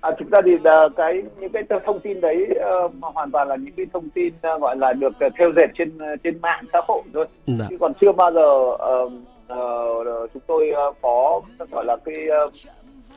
À, 0.07 0.13
thực 0.19 0.31
ra 0.31 0.39
thì 0.45 0.55
uh, 0.55 0.93
cái 0.97 1.23
những 1.41 1.53
cái 1.53 1.63
thông 1.85 2.01
tin 2.01 2.21
đấy 2.21 2.47
uh, 2.85 2.93
hoàn 3.01 3.31
toàn 3.31 3.49
là 3.49 3.57
những 3.57 3.75
cái 3.77 3.87
thông 3.93 4.11
tin 4.11 4.35
uh, 4.35 4.61
gọi 4.61 4.77
là 4.77 4.93
được 4.93 5.13
uh, 5.27 5.33
theo 5.39 5.53
dệt 5.57 5.67
trên 5.79 5.97
uh, 5.97 6.23
trên 6.25 6.39
mạng 6.43 6.65
xã 6.73 6.81
hội 6.89 7.03
thôi. 7.15 7.25
Dạ. 7.47 7.67
Chứ 7.71 7.77
còn 7.81 7.93
chưa 8.01 8.13
bao 8.13 8.33
giờ 8.33 8.51
uh, 8.71 9.13
uh, 9.53 10.31
chúng 10.35 10.43
tôi 10.47 10.73
uh, 10.89 10.97
có 11.03 11.41
gọi 11.71 11.85
là 11.85 11.97
cái 12.05 12.27
uh, 12.45 12.53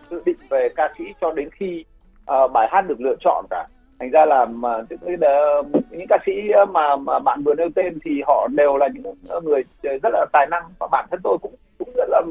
dự 0.09 0.21
định 0.25 0.37
về 0.49 0.69
ca 0.75 0.89
sĩ 0.97 1.03
cho 1.21 1.31
đến 1.31 1.49
khi 1.51 1.85
uh, 2.31 2.51
bài 2.51 2.67
hát 2.71 2.81
được 2.81 3.01
lựa 3.01 3.15
chọn 3.19 3.45
cả. 3.49 3.67
Thành 3.99 4.09
ra 4.11 4.25
là 4.25 4.45
mà 4.45 4.81
những 5.91 6.07
ca 6.09 6.17
sĩ 6.25 6.31
mà, 6.69 6.95
mà 6.95 7.19
bạn 7.19 7.43
vừa 7.43 7.53
nêu 7.53 7.69
tên 7.75 7.99
thì 8.05 8.21
họ 8.27 8.47
đều 8.51 8.77
là 8.77 8.87
những 8.93 9.15
người 9.43 9.61
rất 9.81 10.09
là 10.13 10.25
tài 10.33 10.47
năng 10.51 10.63
và 10.79 10.87
bản 10.91 11.05
thân 11.11 11.19
tôi 11.23 11.37
cũng 11.41 11.53
cũng 11.79 11.89
rất 11.95 12.09
là 12.09 12.21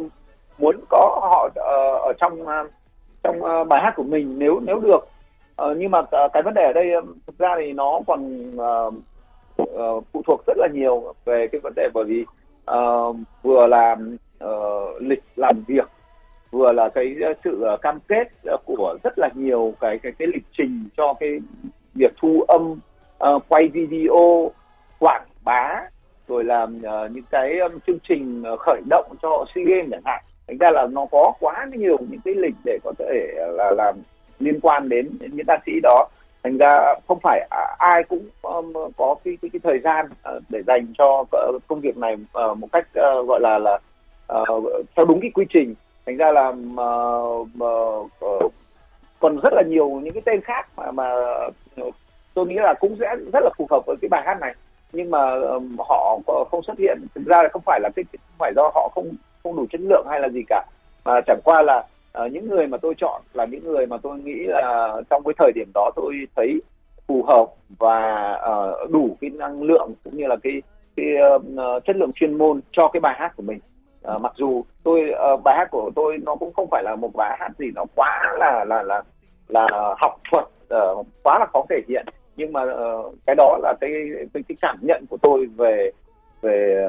muốn 0.58 0.76
có 0.88 1.18
họ 1.22 1.46
uh, 1.46 2.02
ở 2.02 2.12
trong 2.20 2.46
trong 3.22 3.42
uh, 3.42 3.68
bài 3.68 3.82
hát 3.82 3.92
của 3.96 4.02
mình 4.02 4.38
nếu 4.38 4.60
nếu 4.60 4.80
được. 4.80 5.08
Uh, 5.62 5.76
nhưng 5.76 5.90
mà 5.90 6.02
ờ, 6.10 6.28
cái 6.32 6.42
vấn 6.42 6.54
đề 6.54 6.62
ở 6.62 6.72
đây 6.72 6.90
thực 7.26 7.38
ra 7.38 7.48
thì 7.58 7.72
nó 7.72 8.00
còn 8.06 8.50
uh, 8.56 8.94
uh, 9.62 10.04
phụ 10.12 10.22
thuộc 10.26 10.40
rất 10.46 10.58
là 10.58 10.68
nhiều 10.74 11.14
về 11.24 11.46
cái 11.52 11.60
vấn 11.60 11.72
đề 11.76 11.88
bởi 11.94 12.04
vì 12.04 12.24
uh, 12.70 13.16
vừa 13.42 13.66
là 13.66 13.96
uh, 14.44 15.02
lịch 15.02 15.22
làm 15.36 15.64
việc 15.66 15.88
vừa 16.50 16.72
là 16.72 16.88
cái 16.88 17.16
sự 17.44 17.66
cam 17.82 17.98
kết 18.08 18.28
của 18.64 18.98
rất 19.04 19.18
là 19.18 19.28
nhiều 19.34 19.74
cái 19.80 19.98
cái 19.98 20.12
cái 20.18 20.28
lịch 20.28 20.44
trình 20.58 20.88
cho 20.96 21.14
cái 21.20 21.38
việc 21.94 22.12
thu 22.20 22.44
âm 22.48 22.80
uh, 23.24 23.42
quay 23.48 23.68
video 23.68 24.50
quảng 24.98 25.26
bá 25.44 25.80
rồi 26.28 26.44
làm 26.44 26.76
uh, 26.76 27.10
những 27.10 27.24
cái 27.30 27.58
um, 27.58 27.72
chương 27.86 27.98
trình 28.08 28.44
khởi 28.58 28.80
động 28.90 29.14
cho 29.22 29.44
SEA 29.54 29.64
Games 29.64 29.90
chẳng 29.90 30.02
hạn 30.04 30.24
thành 30.48 30.58
ra 30.58 30.70
là 30.70 30.86
nó 30.92 31.06
có 31.10 31.32
quá 31.40 31.66
nhiều 31.72 31.96
những 32.10 32.20
cái 32.24 32.34
lịch 32.34 32.54
để 32.64 32.78
có 32.84 32.92
thể 32.98 33.34
à, 33.38 33.46
là 33.46 33.70
làm 33.70 33.94
liên 34.38 34.60
quan 34.60 34.88
đến 34.88 35.10
những 35.20 35.46
ca 35.46 35.58
sĩ 35.66 35.72
đó. 35.82 36.08
Thành 36.42 36.58
ra 36.58 36.94
không 37.08 37.18
phải 37.22 37.46
à, 37.50 37.76
ai 37.78 38.04
cũng 38.04 38.28
um, 38.42 38.72
có 38.96 39.14
cái, 39.24 39.38
cái 39.42 39.50
cái 39.52 39.60
thời 39.64 39.78
gian 39.78 40.06
uh, 40.06 40.42
để 40.48 40.62
dành 40.66 40.86
cho 40.98 41.24
ờ, 41.30 41.52
công 41.68 41.80
việc 41.80 41.96
này 41.96 42.14
uh, 42.14 42.58
một 42.58 42.68
cách 42.72 42.86
uh, 42.88 43.28
gọi 43.28 43.40
là 43.40 43.58
là 43.58 43.78
uh, 44.40 44.64
theo 44.96 45.06
đúng 45.06 45.20
cái 45.20 45.30
quy 45.34 45.44
trình. 45.48 45.74
Thành 46.06 46.16
ra 46.16 46.32
là 46.32 46.48
uh, 46.48 47.48
uh, 47.64 48.10
uh, 48.24 48.52
còn 49.20 49.40
rất 49.42 49.52
là 49.52 49.62
nhiều 49.62 49.88
những 49.88 50.14
cái 50.14 50.22
tên 50.24 50.40
khác 50.40 50.68
mà 50.76 50.90
mà 50.90 51.10
tôi 52.34 52.46
nghĩ 52.46 52.54
là 52.54 52.74
cũng 52.80 52.96
sẽ 53.00 53.16
rất 53.32 53.40
là 53.42 53.50
phù 53.58 53.66
hợp 53.70 53.82
với 53.86 53.96
cái 54.02 54.08
bài 54.08 54.22
hát 54.26 54.40
này. 54.40 54.54
Nhưng 54.92 55.10
mà 55.10 55.34
um, 55.34 55.76
họ 55.78 56.18
không 56.50 56.62
xuất 56.62 56.78
hiện. 56.78 56.98
Thực 57.14 57.26
ra 57.26 57.42
là 57.42 57.48
không 57.52 57.62
phải 57.66 57.80
là 57.80 57.88
cái 57.96 58.04
không 58.12 58.38
phải 58.38 58.52
do 58.56 58.70
họ 58.74 58.88
không 58.94 59.08
không 59.48 59.56
đủ 59.56 59.66
chất 59.70 59.80
lượng 59.80 60.06
hay 60.10 60.20
là 60.20 60.28
gì 60.28 60.42
cả. 60.48 60.64
Mà 61.04 61.20
chẳng 61.26 61.40
qua 61.44 61.62
là 61.62 61.84
uh, 62.24 62.32
những 62.32 62.48
người 62.48 62.66
mà 62.66 62.78
tôi 62.78 62.94
chọn 62.98 63.22
là 63.32 63.44
những 63.44 63.64
người 63.64 63.86
mà 63.86 63.96
tôi 64.02 64.18
nghĩ 64.18 64.46
là 64.46 65.00
trong 65.10 65.22
cái 65.24 65.34
thời 65.38 65.52
điểm 65.54 65.68
đó 65.74 65.90
tôi 65.96 66.14
thấy 66.36 66.60
phù 67.06 67.22
hợp 67.22 67.46
và 67.78 68.32
uh, 68.34 68.90
đủ 68.90 69.16
cái 69.20 69.30
năng 69.30 69.62
lượng 69.62 69.92
cũng 70.04 70.16
như 70.16 70.26
là 70.26 70.36
cái 70.42 70.62
cái 70.96 71.06
uh, 71.26 71.84
chất 71.84 71.96
lượng 71.96 72.12
chuyên 72.14 72.38
môn 72.38 72.60
cho 72.72 72.88
cái 72.88 73.00
bài 73.00 73.14
hát 73.18 73.32
của 73.36 73.42
mình. 73.42 73.58
Uh, 74.14 74.20
mặc 74.22 74.32
dù 74.36 74.64
tôi 74.84 75.10
uh, 75.34 75.42
bài 75.44 75.54
hát 75.58 75.68
của 75.70 75.90
tôi 75.94 76.18
nó 76.18 76.36
cũng 76.36 76.52
không 76.52 76.68
phải 76.70 76.82
là 76.82 76.96
một 76.96 77.10
bài 77.14 77.36
hát 77.40 77.50
gì 77.58 77.66
nó 77.74 77.84
quá 77.94 78.34
là 78.38 78.64
là 78.64 78.82
là 78.82 79.02
là 79.48 79.94
học 79.98 80.20
thuật 80.30 80.44
uh, 80.44 81.06
quá 81.22 81.38
là 81.38 81.46
khó 81.52 81.64
thể 81.70 81.80
hiện. 81.88 82.06
Nhưng 82.36 82.52
mà 82.52 82.62
uh, 82.62 83.14
cái 83.26 83.36
đó 83.36 83.58
là 83.62 83.74
cái, 83.80 83.90
cái 84.34 84.42
cái 84.48 84.56
cảm 84.60 84.78
nhận 84.80 85.04
của 85.10 85.16
tôi 85.22 85.46
về 85.56 85.90
về 86.42 86.86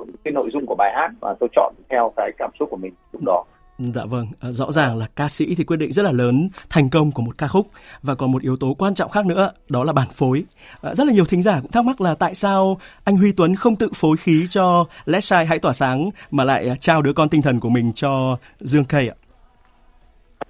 uh, 0.00 0.08
cái 0.24 0.32
nội 0.32 0.50
dung 0.52 0.66
của 0.66 0.74
bài 0.74 0.92
hát 0.94 1.10
và 1.20 1.34
tôi 1.40 1.48
chọn 1.52 1.74
theo 1.90 2.12
cái 2.16 2.30
cảm 2.38 2.50
xúc 2.58 2.68
của 2.70 2.76
mình 2.76 2.92
lúc 3.12 3.22
đó. 3.22 3.44
Dạ 3.78 4.02
vâng, 4.04 4.26
à, 4.40 4.50
rõ 4.50 4.72
ràng 4.72 4.96
là 4.96 5.06
ca 5.16 5.28
sĩ 5.28 5.54
thì 5.58 5.64
quyết 5.64 5.76
định 5.76 5.92
rất 5.92 6.02
là 6.02 6.12
lớn 6.12 6.48
thành 6.70 6.88
công 6.92 7.10
của 7.12 7.22
một 7.22 7.38
ca 7.38 7.46
khúc 7.46 7.66
và 8.02 8.14
còn 8.14 8.32
một 8.32 8.42
yếu 8.42 8.56
tố 8.56 8.74
quan 8.78 8.94
trọng 8.94 9.10
khác 9.10 9.26
nữa 9.26 9.52
đó 9.68 9.84
là 9.84 9.92
bản 9.92 10.08
phối. 10.12 10.44
À, 10.82 10.94
rất 10.94 11.06
là 11.06 11.12
nhiều 11.12 11.24
thính 11.24 11.42
giả 11.42 11.58
cũng 11.62 11.70
thắc 11.70 11.84
mắc 11.84 12.00
là 12.00 12.14
tại 12.14 12.34
sao 12.34 12.78
anh 13.04 13.16
Huy 13.16 13.32
Tuấn 13.36 13.54
không 13.56 13.76
tự 13.76 13.88
phối 13.94 14.16
khí 14.16 14.44
cho 14.50 14.84
Let's 15.06 15.20
Shine 15.20 15.44
hãy 15.44 15.58
tỏa 15.58 15.72
sáng 15.72 16.10
mà 16.30 16.44
lại 16.44 16.76
trao 16.80 17.02
đứa 17.02 17.12
con 17.12 17.28
tinh 17.28 17.42
thần 17.42 17.60
của 17.60 17.68
mình 17.68 17.92
cho 17.94 18.36
Dương 18.58 18.84
Kay 18.84 19.08
ạ? 19.08 19.16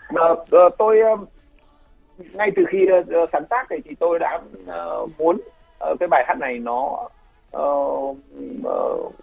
À, 0.09 0.25
tôi 0.78 0.97
ngay 2.33 2.50
từ 2.57 2.62
khi 2.71 2.78
sáng 3.33 3.45
tác 3.50 3.66
thì 3.85 3.95
tôi 4.00 4.19
đã 4.19 4.40
muốn 5.19 5.40
cái 6.00 6.09
bài 6.09 6.25
hát 6.28 6.38
này 6.38 6.59
nó 6.59 7.09
uh, 7.57 8.16
uh, 8.66 9.14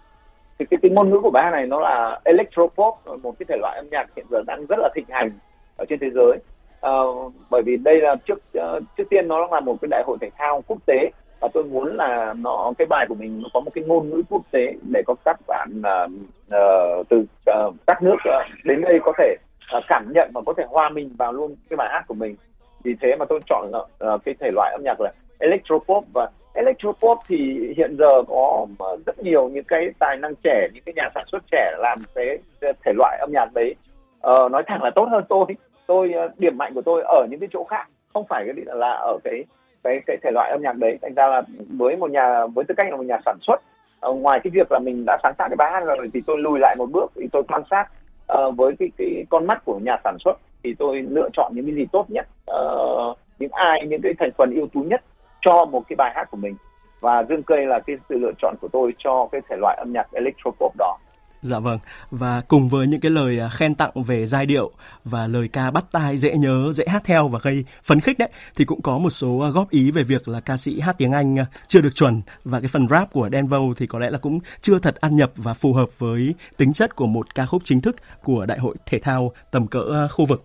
thì 0.58 0.66
cái, 0.70 0.78
cái 0.82 0.90
ngôn 0.90 1.10
ngữ 1.10 1.20
của 1.22 1.30
bài 1.30 1.44
hát 1.44 1.50
này 1.50 1.66
nó 1.66 1.80
là 1.80 2.20
electropop 2.24 2.94
ờ, 3.04 3.16
một 3.16 3.34
cái 3.38 3.46
thể 3.48 3.56
loại 3.60 3.76
âm 3.76 3.88
nhạc 3.90 4.06
hiện 4.16 4.26
giờ 4.30 4.42
đang 4.46 4.66
rất 4.66 4.78
là 4.78 4.88
thịnh 4.94 5.06
hành 5.08 5.30
ở 5.76 5.84
trên 5.88 5.98
thế 5.98 6.10
giới. 6.10 6.38
Uh, 6.86 7.32
bởi 7.50 7.62
vì 7.62 7.76
đây 7.76 8.00
là 8.00 8.16
trước 8.26 8.38
uh, 8.58 8.82
trước 8.96 9.04
tiên 9.10 9.28
nó 9.28 9.46
là 9.46 9.60
một 9.60 9.76
cái 9.80 9.88
đại 9.90 10.02
hội 10.06 10.16
thể 10.20 10.30
thao 10.38 10.62
quốc 10.66 10.78
tế 10.86 11.10
và 11.40 11.48
tôi 11.54 11.64
muốn 11.64 11.96
là 11.96 12.34
nó 12.38 12.72
cái 12.78 12.86
bài 12.86 13.06
của 13.08 13.14
mình 13.14 13.42
nó 13.42 13.48
có 13.54 13.60
một 13.60 13.70
cái 13.74 13.84
ngôn 13.84 14.10
ngữ 14.10 14.22
quốc 14.30 14.42
tế 14.50 14.74
để 14.92 15.02
có 15.06 15.14
các 15.24 15.40
bạn 15.46 15.68
uh, 15.80 16.10
uh, 16.46 17.08
từ 17.08 17.18
uh, 17.50 17.74
các 17.86 18.02
nước 18.02 18.14
uh, 18.14 18.64
đến 18.64 18.80
đây 18.80 18.98
có 19.02 19.12
thể 19.18 19.36
uh, 19.78 19.84
cảm 19.88 20.12
nhận 20.14 20.30
và 20.34 20.40
có 20.46 20.52
thể 20.56 20.64
hòa 20.68 20.88
mình 20.88 21.10
vào 21.18 21.32
luôn 21.32 21.54
cái 21.70 21.76
bài 21.76 21.88
hát 21.92 22.04
của 22.08 22.14
mình. 22.14 22.36
Vì 22.84 22.94
thế 23.00 23.16
mà 23.18 23.24
tôi 23.28 23.40
chọn 23.46 23.72
uh, 24.14 24.24
cái 24.24 24.34
thể 24.40 24.50
loại 24.50 24.72
âm 24.72 24.82
nhạc 24.84 25.00
là 25.00 25.12
electropop. 25.38 26.04
Và 26.12 26.28
electropop 26.54 27.18
thì 27.28 27.72
hiện 27.76 27.96
giờ 27.98 28.22
có 28.28 28.66
rất 29.06 29.18
nhiều 29.18 29.48
những 29.48 29.64
cái 29.64 29.90
tài 29.98 30.16
năng 30.16 30.34
trẻ 30.44 30.68
những 30.74 30.82
cái 30.86 30.92
nhà 30.94 31.08
sản 31.14 31.24
xuất 31.32 31.42
trẻ 31.50 31.72
làm 31.78 31.98
cái 32.14 32.38
thể 32.60 32.92
loại 32.96 33.18
âm 33.20 33.32
nhạc 33.32 33.54
đấy. 33.54 33.74
Uh, 34.18 34.52
nói 34.52 34.62
thẳng 34.66 34.82
là 34.82 34.90
tốt 34.94 35.08
hơn 35.10 35.24
tôi. 35.28 35.44
Tôi 35.86 36.12
ờ, 36.12 36.28
điểm 36.38 36.58
mạnh 36.58 36.74
của 36.74 36.82
tôi 36.82 37.02
ở 37.02 37.26
những 37.30 37.40
cái 37.40 37.48
chỗ 37.52 37.64
khác 37.64 37.88
không 38.14 38.24
phải 38.28 38.44
cái 38.46 38.64
là 38.66 38.92
ở 38.92 39.18
cái 39.24 39.44
cái 39.82 40.00
cái 40.06 40.16
thể 40.22 40.30
loại 40.30 40.50
âm 40.50 40.62
nhạc 40.62 40.76
đấy. 40.76 40.98
Thành 41.02 41.14
ra 41.14 41.26
là 41.26 41.42
với 41.78 41.96
một 41.96 42.10
nhà 42.10 42.46
với 42.46 42.64
tư 42.64 42.74
cách 42.76 42.90
là 42.90 42.96
một 42.96 43.06
nhà 43.06 43.18
sản 43.24 43.36
xuất 43.40 43.60
uh, 44.06 44.16
ngoài 44.16 44.40
cái 44.44 44.50
việc 44.50 44.72
là 44.72 44.78
mình 44.78 45.04
đã 45.06 45.18
sáng 45.22 45.34
tạo 45.38 45.48
cái 45.48 45.56
bài 45.56 45.70
hát 45.72 45.84
rồi 45.84 46.10
thì 46.14 46.20
tôi 46.26 46.38
lùi 46.38 46.58
lại 46.58 46.76
một 46.78 46.90
bước 46.90 47.12
thì 47.16 47.28
tôi 47.32 47.42
quan 47.48 47.62
sát 47.70 47.86
uh, 48.32 48.56
với 48.56 48.74
cái 48.78 48.90
cái 48.98 49.24
con 49.30 49.46
mắt 49.46 49.64
của 49.64 49.78
nhà 49.78 49.96
sản 50.04 50.16
xuất 50.24 50.38
thì 50.62 50.74
tôi 50.78 51.02
lựa 51.02 51.28
chọn 51.32 51.52
những 51.54 51.66
cái 51.66 51.74
gì 51.74 51.86
tốt 51.92 52.06
nhất 52.08 52.26
uh, 52.50 53.18
những 53.38 53.50
ai 53.52 53.86
những 53.86 54.02
cái 54.02 54.12
thành 54.18 54.30
phần 54.38 54.54
ưu 54.54 54.66
tú 54.66 54.80
nhất 54.80 55.02
cho 55.48 55.64
một 55.64 55.82
cái 55.88 55.96
bài 55.96 56.12
hát 56.14 56.24
của 56.30 56.36
mình. 56.36 56.56
Và 57.00 57.24
dương 57.28 57.42
cây 57.42 57.66
là 57.66 57.80
cái 57.86 57.96
sự 58.08 58.14
lựa 58.18 58.32
chọn 58.42 58.54
của 58.60 58.68
tôi 58.72 58.92
cho 58.98 59.28
cái 59.32 59.40
thể 59.50 59.56
loại 59.60 59.76
âm 59.76 59.92
nhạc 59.92 60.12
electropop 60.12 60.72
đó. 60.78 60.96
Dạ 61.40 61.58
vâng, 61.58 61.78
và 62.10 62.42
cùng 62.48 62.68
với 62.68 62.86
những 62.86 63.00
cái 63.00 63.10
lời 63.10 63.40
à, 63.40 63.48
khen 63.48 63.74
tặng 63.74 63.90
về 64.06 64.26
giai 64.26 64.46
điệu 64.46 64.70
và 65.04 65.26
lời 65.26 65.48
ca 65.52 65.70
bắt 65.70 65.84
tai 65.92 66.16
dễ 66.16 66.34
nhớ, 66.34 66.72
dễ 66.72 66.84
hát 66.88 67.02
theo 67.04 67.28
và 67.28 67.38
gây 67.42 67.64
phấn 67.82 68.00
khích 68.00 68.18
đấy, 68.18 68.28
thì 68.56 68.64
cũng 68.64 68.82
có 68.82 68.98
một 68.98 69.10
số 69.10 69.38
à, 69.38 69.48
góp 69.48 69.70
ý 69.70 69.90
về 69.90 70.02
việc 70.02 70.28
là 70.28 70.40
ca 70.40 70.56
sĩ 70.56 70.80
hát 70.80 70.94
tiếng 70.98 71.12
Anh 71.12 71.38
à, 71.38 71.46
chưa 71.66 71.80
được 71.80 71.94
chuẩn. 71.94 72.22
Và 72.44 72.60
cái 72.60 72.68
phần 72.68 72.88
rap 72.88 73.12
của 73.12 73.28
Denver 73.32 73.60
thì 73.76 73.86
có 73.86 73.98
lẽ 73.98 74.10
là 74.10 74.18
cũng 74.18 74.38
chưa 74.60 74.78
thật 74.78 74.96
ăn 74.96 75.16
nhập 75.16 75.30
và 75.36 75.54
phù 75.54 75.72
hợp 75.72 75.98
với 75.98 76.34
tính 76.56 76.72
chất 76.72 76.96
của 76.96 77.06
một 77.06 77.34
ca 77.34 77.46
khúc 77.46 77.62
chính 77.64 77.80
thức 77.80 77.96
của 78.24 78.46
Đại 78.46 78.58
hội 78.58 78.74
thể 78.86 78.98
thao 78.98 79.32
tầm 79.50 79.66
cỡ 79.66 80.08
khu 80.08 80.26
vực. 80.26 80.44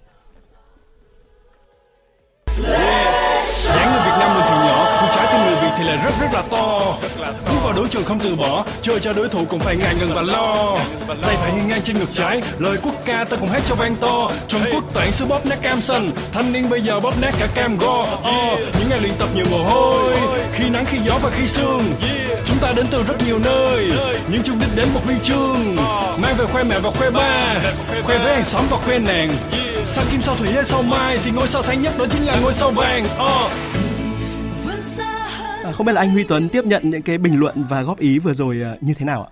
Thì 5.83 5.89
là 5.89 6.03
rất 6.03 6.11
rất 6.21 6.27
là 6.33 6.43
to. 6.51 6.97
Bước 7.45 7.57
vào 7.63 7.73
đấu 7.73 7.87
trường 7.87 8.03
không 8.03 8.19
từ 8.19 8.35
bỏ 8.35 8.65
chơi 8.81 8.99
cho 8.99 9.13
đối 9.13 9.29
thủ 9.29 9.45
cũng 9.49 9.59
phải 9.59 9.75
ngại 9.75 9.95
ngần 9.99 10.13
và 10.13 10.21
lo. 10.21 10.77
Tay 11.07 11.35
phải 11.35 11.51
hiên 11.51 11.67
ngang 11.67 11.81
trên 11.81 11.99
ngực 11.99 12.09
trái 12.13 12.41
lời 12.59 12.77
quốc 12.83 12.93
ca 13.05 13.25
ta 13.25 13.37
cùng 13.39 13.49
hát 13.49 13.61
cho 13.69 13.75
vang 13.75 13.95
to. 13.95 14.29
Trung 14.47 14.61
Quốc 14.73 14.83
toàn 14.93 15.11
xứ 15.11 15.25
bóp 15.25 15.45
nát 15.45 15.61
cam 15.61 15.81
sân 15.81 16.11
thanh 16.33 16.51
niên 16.51 16.69
bây 16.69 16.81
giờ 16.81 16.99
bóp 16.99 17.21
nát 17.21 17.33
cả 17.39 17.47
cam 17.53 17.77
go. 17.77 18.01
Oh, 18.01 18.59
những 18.79 18.89
ngày 18.89 18.99
luyện 18.99 19.13
tập 19.19 19.29
nhiều 19.35 19.45
mồ 19.51 19.63
hôi 19.63 20.13
khi 20.53 20.69
nắng 20.69 20.85
khi 20.85 20.97
gió 20.97 21.17
và 21.21 21.29
khi 21.29 21.47
sương. 21.47 21.83
Chúng 22.45 22.57
ta 22.57 22.71
đến 22.75 22.85
từ 22.91 23.03
rất 23.03 23.15
nhiều 23.25 23.39
nơi 23.43 23.91
nhưng 24.27 24.43
chung 24.43 24.59
đích 24.59 24.75
đến 24.75 24.87
một 24.93 25.01
huy 25.05 25.15
chương. 25.23 25.75
Mang 26.17 26.35
về 26.37 26.45
khoe 26.45 26.63
mẹ 26.63 26.79
và 26.79 26.91
khoe 26.91 27.09
ba 27.09 27.55
khoe 28.03 28.17
với 28.17 28.35
hàng 28.35 28.43
xóm 28.43 28.63
và 28.69 28.77
khoe 28.77 28.99
nàng. 28.99 29.29
Sao 29.85 30.03
kim 30.11 30.21
sao 30.21 30.35
thủy 30.35 30.49
hay 30.53 30.63
sao 30.63 30.81
mai 30.81 31.19
thì 31.23 31.31
ngôi 31.31 31.47
sao 31.47 31.63
sáng 31.63 31.81
nhất 31.81 31.93
đó 31.97 32.05
chính 32.09 32.25
là 32.25 32.35
ngôi 32.41 32.53
sao 32.53 32.71
vàng. 32.71 33.05
Oh. 33.05 33.51
À, 35.63 35.71
không 35.71 35.85
biết 35.85 35.93
là 35.93 36.01
anh 36.01 36.09
Huy 36.09 36.23
Tuấn 36.23 36.49
tiếp 36.51 36.61
nhận 36.65 36.81
những 36.85 37.01
cái 37.01 37.17
bình 37.17 37.39
luận 37.39 37.55
và 37.69 37.81
góp 37.81 37.99
ý 37.99 38.19
vừa 38.19 38.33
rồi 38.33 38.61
à, 38.63 38.75
như 38.81 38.93
thế 38.99 39.05
nào 39.05 39.27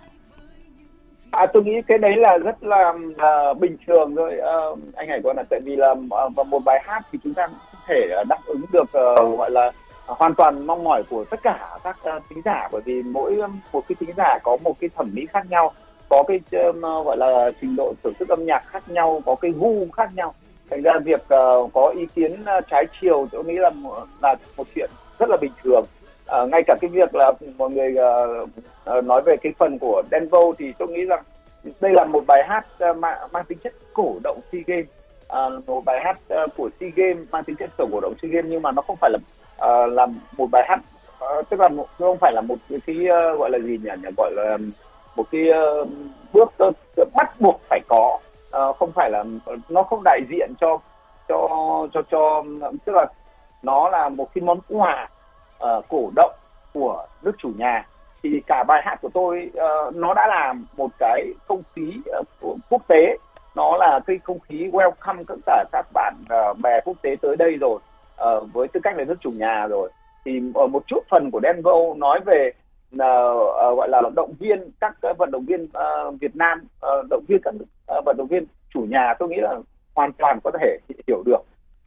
À, 1.30 1.46
tôi 1.52 1.64
nghĩ 1.64 1.72
cái 1.86 1.98
đấy 1.98 2.16
là 2.16 2.38
rất 2.38 2.62
là 2.62 2.88
uh, 2.90 3.58
bình 3.58 3.76
thường 3.86 4.16
thôi. 4.16 4.36
Uh, 4.72 4.78
anh 4.94 5.08
Hải 5.08 5.20
Quân 5.22 5.36
là 5.36 5.42
tại 5.50 5.60
vì 5.64 5.76
là 5.76 5.90
uh, 5.90 6.46
một 6.46 6.58
bài 6.64 6.82
hát 6.84 7.02
thì 7.12 7.18
chúng 7.24 7.34
ta 7.34 7.46
không 7.46 7.80
thể 7.86 8.08
uh, 8.20 8.28
đáp 8.28 8.38
ứng 8.46 8.60
được 8.72 8.82
uh, 8.82 9.38
gọi 9.38 9.50
là 9.50 9.66
uh, 9.66 10.18
hoàn 10.18 10.34
toàn 10.34 10.66
mong 10.66 10.84
mỏi 10.84 11.02
của 11.10 11.24
tất 11.24 11.42
cả 11.42 11.68
các 11.84 11.96
uh, 12.16 12.22
thính 12.30 12.42
giả. 12.44 12.68
Bởi 12.72 12.82
vì 12.84 13.02
mỗi 13.02 13.36
um, 13.36 13.60
một 13.72 13.84
cái 13.88 13.96
thính 14.00 14.14
giả 14.16 14.38
có 14.42 14.56
một 14.64 14.80
cái 14.80 14.90
thẩm 14.96 15.10
mỹ 15.12 15.26
khác 15.32 15.46
nhau 15.50 15.72
có 16.08 16.24
cái 16.28 16.40
um, 16.62 16.80
gọi 16.80 17.16
là 17.16 17.50
trình 17.60 17.76
độ 17.76 17.94
thưởng 18.04 18.14
thức 18.18 18.28
âm 18.28 18.44
nhạc 18.44 18.62
khác 18.66 18.82
nhau 18.88 19.22
có 19.26 19.34
cái 19.34 19.50
gu 19.50 19.86
khác 19.92 20.10
nhau. 20.14 20.34
Thành 20.70 20.82
ra 20.82 20.92
việc 21.04 21.22
uh, 21.22 21.72
có 21.72 21.92
ý 21.96 22.06
kiến 22.14 22.32
uh, 22.32 22.64
trái 22.70 22.84
chiều 23.00 23.28
tôi 23.32 23.44
nghĩ 23.44 23.54
là 23.54 23.70
là 24.22 24.34
một 24.56 24.66
chuyện 24.74 24.90
rất 25.18 25.30
là 25.30 25.36
bình 25.36 25.52
thường 25.62 25.84
uh, 26.42 26.48
ngay 26.48 26.62
cả 26.66 26.76
cái 26.80 26.90
việc 26.90 27.14
là 27.14 27.32
mọi 27.58 27.70
người 27.70 27.94
uh, 27.94 28.48
uh, 28.98 29.04
nói 29.04 29.22
về 29.26 29.36
cái 29.42 29.52
phần 29.58 29.78
của 29.78 30.02
Denvo 30.10 30.38
thì 30.58 30.72
tôi 30.78 30.88
nghĩ 30.88 31.04
rằng 31.04 31.22
đây 31.80 31.92
là 31.92 32.04
một 32.04 32.24
bài 32.26 32.42
hát 32.48 32.66
uh, 32.90 32.96
mang, 32.96 33.18
mang 33.32 33.44
tính 33.44 33.58
chất 33.64 33.72
cổ 33.92 34.16
động 34.24 34.40
SEA 34.52 34.60
Games. 34.66 34.86
Uh, 35.56 35.68
một 35.68 35.84
bài 35.84 36.00
hát 36.04 36.18
uh, 36.44 36.50
của 36.56 36.70
SEA 36.80 36.90
Games 36.96 37.28
mang 37.30 37.44
tính 37.44 37.56
chất 37.56 37.70
cổ 37.78 38.00
động 38.00 38.14
SEA 38.22 38.30
Games 38.32 38.50
nhưng 38.50 38.62
mà 38.62 38.72
nó 38.72 38.82
không 38.82 38.96
phải 39.00 39.10
là 39.10 39.18
uh, 39.66 39.92
là 39.92 40.06
một 40.36 40.46
bài 40.52 40.64
hát 40.68 40.80
uh, 41.38 41.48
tức 41.48 41.60
là 41.60 41.68
một, 41.68 41.86
không 41.98 42.18
phải 42.18 42.32
là 42.32 42.40
một 42.40 42.56
cái, 42.68 42.78
cái 42.86 42.96
uh, 42.96 43.38
gọi 43.38 43.50
là 43.50 43.58
gì 43.58 43.78
nhỉ 43.82 43.90
gọi 44.16 44.32
là 44.34 44.58
một 45.16 45.24
cái 45.32 45.42
uh, 45.82 45.88
bước 46.32 46.52
uh, 46.68 46.74
bắt 47.14 47.40
buộc 47.40 47.60
phải 47.68 47.80
có. 47.88 48.18
Uh, 48.58 48.76
không 48.76 48.92
phải 48.92 49.10
là 49.10 49.24
nó 49.68 49.82
không 49.82 50.02
đại 50.04 50.20
diện 50.28 50.52
cho 50.60 50.78
cho 51.28 51.48
cho 51.94 52.02
cho 52.10 52.44
tức 52.84 52.92
là 52.92 53.06
nó 53.62 53.88
là 53.88 54.08
một 54.08 54.34
cái 54.34 54.42
món 54.42 54.58
quà 54.68 55.08
uh, 55.64 55.84
cổ 55.88 56.10
động 56.16 56.34
của 56.74 57.06
nước 57.22 57.32
chủ 57.38 57.52
nhà 57.56 57.86
thì 58.22 58.42
cả 58.46 58.64
bài 58.68 58.82
hát 58.84 58.98
của 59.02 59.08
tôi 59.14 59.50
uh, 59.56 59.96
nó 59.96 60.14
đã 60.14 60.26
là 60.26 60.54
một 60.76 60.90
cái 60.98 61.26
không 61.48 61.62
khí 61.76 61.92
uh, 62.20 62.56
quốc 62.70 62.82
tế. 62.88 63.18
Nó 63.54 63.76
là 63.76 64.00
cái 64.06 64.18
không 64.24 64.38
khí 64.40 64.70
welcome 64.72 65.24
tất 65.28 65.34
cả 65.46 65.64
các 65.72 65.86
bạn 65.94 66.14
uh, 66.24 66.58
bè 66.62 66.80
quốc 66.84 66.96
tế 67.02 67.16
tới 67.22 67.36
đây 67.36 67.56
rồi 67.60 67.78
uh, 68.22 68.52
với 68.52 68.68
tư 68.68 68.80
cách 68.82 68.96
là 68.96 69.04
nước 69.04 69.16
chủ 69.20 69.30
nhà 69.30 69.66
rồi. 69.66 69.90
Thì 70.24 70.40
ở 70.54 70.66
một 70.66 70.82
chút 70.86 71.00
phần 71.10 71.30
của 71.30 71.40
Denver 71.42 71.96
nói 71.96 72.20
về 72.26 72.50
uh, 72.94 73.00
uh, 73.00 73.76
gọi 73.76 73.88
là 73.88 74.02
động 74.16 74.32
viên 74.38 74.70
các 74.80 74.96
uh, 75.10 75.18
vận 75.18 75.30
động 75.30 75.44
viên 75.44 75.64
uh, 75.64 76.20
Việt 76.20 76.36
Nam 76.36 76.60
uh, 76.86 77.06
động 77.10 77.24
viên 77.28 77.40
các 77.44 77.54
uh, 77.98 78.04
vận 78.04 78.16
động 78.16 78.26
viên 78.26 78.44
chủ 78.74 78.80
nhà. 78.80 79.14
Tôi 79.18 79.28
nghĩ 79.28 79.36
là 79.40 79.54
hoàn 79.94 80.12
toàn 80.12 80.38
có 80.44 80.50
thể 80.60 80.78
hiểu 81.06 81.22
được 81.26 81.42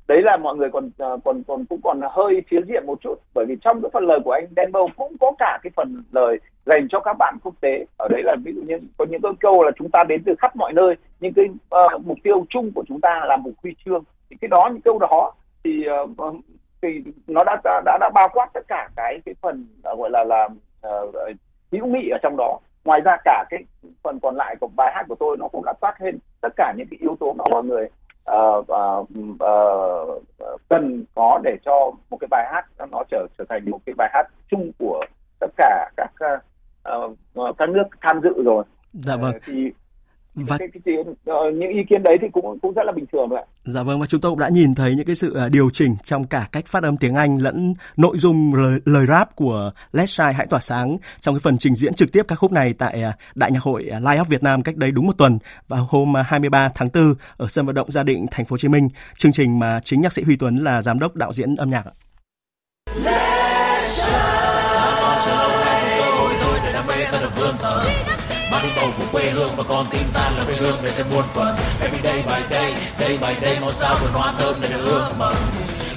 đấy 0.07 0.21
là 0.21 0.37
mọi 0.37 0.55
người 0.55 0.69
còn 0.69 0.89
ờ, 0.97 1.17
còn 1.25 1.43
còn 1.47 1.65
cũng 1.65 1.79
còn 1.83 2.01
hơi 2.11 2.43
phía 2.49 2.59
diện 2.67 2.85
một 2.85 3.01
chút. 3.01 3.15
Bởi 3.33 3.45
vì 3.45 3.55
trong 3.61 3.81
cái 3.81 3.89
phần 3.93 4.03
lời 4.03 4.19
của 4.25 4.31
anh 4.31 4.47
Denbo 4.55 4.87
cũng 4.95 5.17
có 5.19 5.31
cả 5.39 5.59
cái 5.63 5.71
phần 5.75 6.03
lời 6.11 6.39
dành 6.65 6.87
cho 6.89 6.99
các 6.99 7.13
bạn 7.19 7.37
quốc 7.43 7.53
tế. 7.61 7.85
Ở 7.97 8.07
đấy 8.07 8.21
là 8.23 8.35
ví 8.45 8.53
dụ 8.55 8.61
như 8.61 8.75
có 8.97 9.05
những 9.09 9.21
cái 9.21 9.31
câu 9.39 9.63
là 9.63 9.71
chúng 9.77 9.89
ta 9.89 10.03
đến 10.03 10.23
từ 10.25 10.35
khắp 10.39 10.55
mọi 10.55 10.73
nơi 10.73 10.95
nhưng 11.19 11.33
cái 11.33 11.45
uh, 11.45 12.05
mục 12.05 12.17
tiêu 12.23 12.45
chung 12.49 12.71
của 12.75 12.83
chúng 12.87 13.01
ta 13.01 13.25
là 13.27 13.37
một 13.37 13.51
huy 13.63 13.75
chương. 13.85 14.03
Thì 14.29 14.37
cái 14.41 14.47
đó 14.47 14.69
những 14.73 14.81
câu 14.81 14.99
đó 14.99 15.31
thì 15.63 15.85
uh, 16.03 16.35
thì 16.81 17.03
nó 17.27 17.43
đã 17.43 17.57
đã 17.63 17.81
đã, 17.85 17.97
đã 18.01 18.09
bao 18.13 18.29
quát 18.33 18.49
tất 18.53 18.67
cả 18.67 18.89
cái 18.95 19.19
cái 19.25 19.35
phần 19.41 19.67
uh, 19.91 19.99
gọi 19.99 20.09
là 20.09 20.23
là 20.23 20.49
uh, 20.87 21.15
hữu 21.71 21.85
nghị 21.85 22.09
ở 22.09 22.17
trong 22.23 22.37
đó. 22.37 22.59
Ngoài 22.85 23.01
ra 23.01 23.17
cả 23.25 23.45
cái 23.49 23.63
phần 24.03 24.19
còn 24.19 24.35
lại 24.35 24.55
của 24.59 24.67
bài 24.75 24.91
hát 24.95 25.05
của 25.07 25.15
tôi 25.15 25.37
nó 25.37 25.47
cũng 25.47 25.65
đã 25.65 25.73
toát 25.81 26.01
lên 26.01 26.17
tất 26.41 26.53
cả 26.55 26.73
những 26.77 26.87
cái 26.91 26.97
yếu 27.01 27.15
tố 27.19 27.33
mà 27.33 27.43
mọi 27.51 27.63
người 27.63 27.89
uh, 28.31 28.67
uh, 28.67 29.09
uh, 29.33 30.23
cần 30.69 31.05
có 31.15 31.39
để 31.43 31.57
cho 31.65 31.91
một 32.09 32.17
cái 32.17 32.27
bài 32.31 32.45
hát 32.51 32.65
nó 32.91 33.03
trở 33.09 33.27
trở 33.37 33.43
thành 33.49 33.71
một 33.71 33.79
cái 33.85 33.93
bài 33.97 34.09
hát 34.13 34.23
chung 34.49 34.71
của 34.79 35.05
tất 35.39 35.51
cả 35.57 35.91
các 35.97 36.11
uh, 36.95 37.57
các 37.57 37.69
nước 37.69 37.83
tham 38.01 38.21
dự 38.23 38.43
rồi. 38.43 38.63
Dạ 38.93 39.15
vâng. 39.15 39.33
Thì 39.45 39.71
và 40.35 40.57
cái, 40.57 40.67
cái, 40.73 40.81
cái, 40.85 40.95
uh, 40.97 41.53
những 41.53 41.69
ý 41.69 41.83
kiến 41.89 42.03
đấy 42.03 42.17
thì 42.21 42.27
cũng 42.33 42.59
cũng 42.61 42.73
rất 42.73 42.83
là 42.85 42.91
bình 42.91 43.05
thường 43.11 43.29
ạ. 43.29 43.43
Dạ 43.63 43.83
vâng 43.83 43.99
và 43.99 44.05
chúng 44.05 44.21
tôi 44.21 44.31
cũng 44.31 44.39
đã 44.39 44.49
nhìn 44.49 44.75
thấy 44.75 44.95
những 44.95 45.05
cái 45.05 45.15
sự 45.15 45.37
uh, 45.45 45.51
điều 45.51 45.69
chỉnh 45.69 45.95
trong 46.03 46.23
cả 46.23 46.47
cách 46.51 46.65
phát 46.67 46.83
âm 46.83 46.97
tiếng 46.97 47.15
Anh 47.15 47.37
lẫn 47.41 47.73
nội 47.97 48.17
dung 48.17 48.53
lời, 48.55 48.79
lời 48.85 49.05
rap 49.05 49.35
của 49.35 49.71
Let's 49.93 50.05
Shine 50.05 50.31
hãy 50.31 50.47
tỏa 50.47 50.59
sáng 50.59 50.97
trong 51.21 51.35
cái 51.35 51.39
phần 51.39 51.57
trình 51.57 51.75
diễn 51.75 51.93
trực 51.93 52.11
tiếp 52.11 52.25
các 52.27 52.35
khúc 52.35 52.51
này 52.51 52.73
tại 52.77 53.03
uh, 53.09 53.15
Đại 53.35 53.51
nhạc 53.51 53.63
hội 53.63 53.83
Live 53.83 54.19
Up 54.21 54.27
Việt 54.27 54.43
Nam 54.43 54.61
cách 54.61 54.75
đây 54.75 54.91
đúng 54.91 55.05
một 55.05 55.17
tuần 55.17 55.39
vào 55.67 55.87
hôm 55.89 56.13
uh, 56.19 56.25
23 56.25 56.69
tháng 56.75 56.87
4 56.93 57.13
ở 57.37 57.47
sân 57.47 57.65
vận 57.65 57.75
động 57.75 57.91
Gia 57.91 58.03
Định 58.03 58.25
thành 58.31 58.45
phố 58.45 58.53
Hồ 58.53 58.57
Chí 58.57 58.67
Minh, 58.67 58.89
chương 59.17 59.31
trình 59.31 59.59
mà 59.59 59.79
chính 59.83 60.01
nhạc 60.01 60.13
sĩ 60.13 60.23
Huy 60.23 60.35
Tuấn 60.35 60.57
là 60.57 60.81
giám 60.81 60.99
đốc 60.99 61.15
đạo 61.15 61.33
diễn 61.33 61.55
âm 61.55 61.69
nhạc. 61.69 61.83
Let's 63.03 63.34
mang 68.65 68.75
đi 68.75 68.81
bầu 68.81 68.91
của 68.97 69.05
quê 69.11 69.29
hương 69.29 69.55
và 69.55 69.63
con 69.69 69.85
tim 69.91 70.03
ta 70.13 70.31
là 70.37 70.43
quê 70.45 70.55
hương 70.55 70.77
để 70.81 70.91
thêm 70.97 71.05
muôn 71.13 71.23
phần. 71.33 71.55
Every 71.81 71.99
day 72.03 72.23
by 72.27 72.55
day 72.55 72.73
day 72.99 73.17
by 73.17 73.41
day 73.41 73.59
màu 73.59 73.71
sao 73.71 73.95
vườn 74.01 74.11
hoa 74.13 74.33
thơm 74.39 74.55
để 74.61 74.69
được 74.69 74.85
ước 74.85 75.09
mơ. 75.17 75.33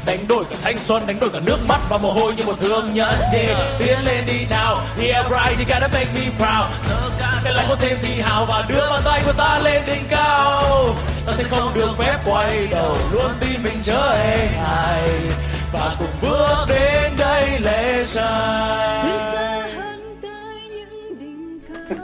Đánh 0.05 0.29
đổi 0.29 0.45
cả 0.45 0.57
thanh 0.63 0.79
xuân, 0.79 1.07
đánh 1.07 1.21
đổi 1.21 1.31
cả 1.31 1.39
nước 1.45 1.59
mắt 1.69 1.81
và 1.89 1.99
mồ 1.99 2.13
hôi 2.13 2.35
như 2.35 2.45
một 2.45 2.55
thương 2.61 2.95
nhẫn. 2.95 3.15
Đi 3.33 3.49
tiến 3.79 3.99
lên 4.05 4.27
đi 4.27 4.47
nào 4.51 4.81
yeah 5.03 5.25
right 5.25 5.59
you 5.59 5.65
gotta 5.69 5.89
make 5.89 6.09
me 6.15 6.23
proud. 6.39 6.93
Sẽ 7.45 7.53
lại 7.53 7.67
có 7.69 7.77
thêm 7.81 7.99
thì 8.03 8.21
hào 8.21 8.45
và 8.45 8.65
đưa 8.69 8.91
bàn 8.91 9.01
tay 9.05 9.23
của 9.27 9.33
ta 9.33 9.59
lên 9.59 9.83
đỉnh 9.87 10.05
cao. 10.11 10.95
Ta 11.27 11.33
sẽ 11.37 11.45
không 11.51 11.75
được 11.75 11.91
phép 11.99 12.19
quay 12.25 12.67
đầu, 12.67 12.97
luôn 13.13 13.31
tin 13.41 13.63
mình 13.63 13.83
trở 13.85 14.17
hài. 14.63 15.09
Và 15.73 15.97
cùng 15.99 16.09
bước 16.23 16.65
đến 16.69 17.13
đây 17.17 17.59
lễ 17.61 18.05
sai 18.05 19.58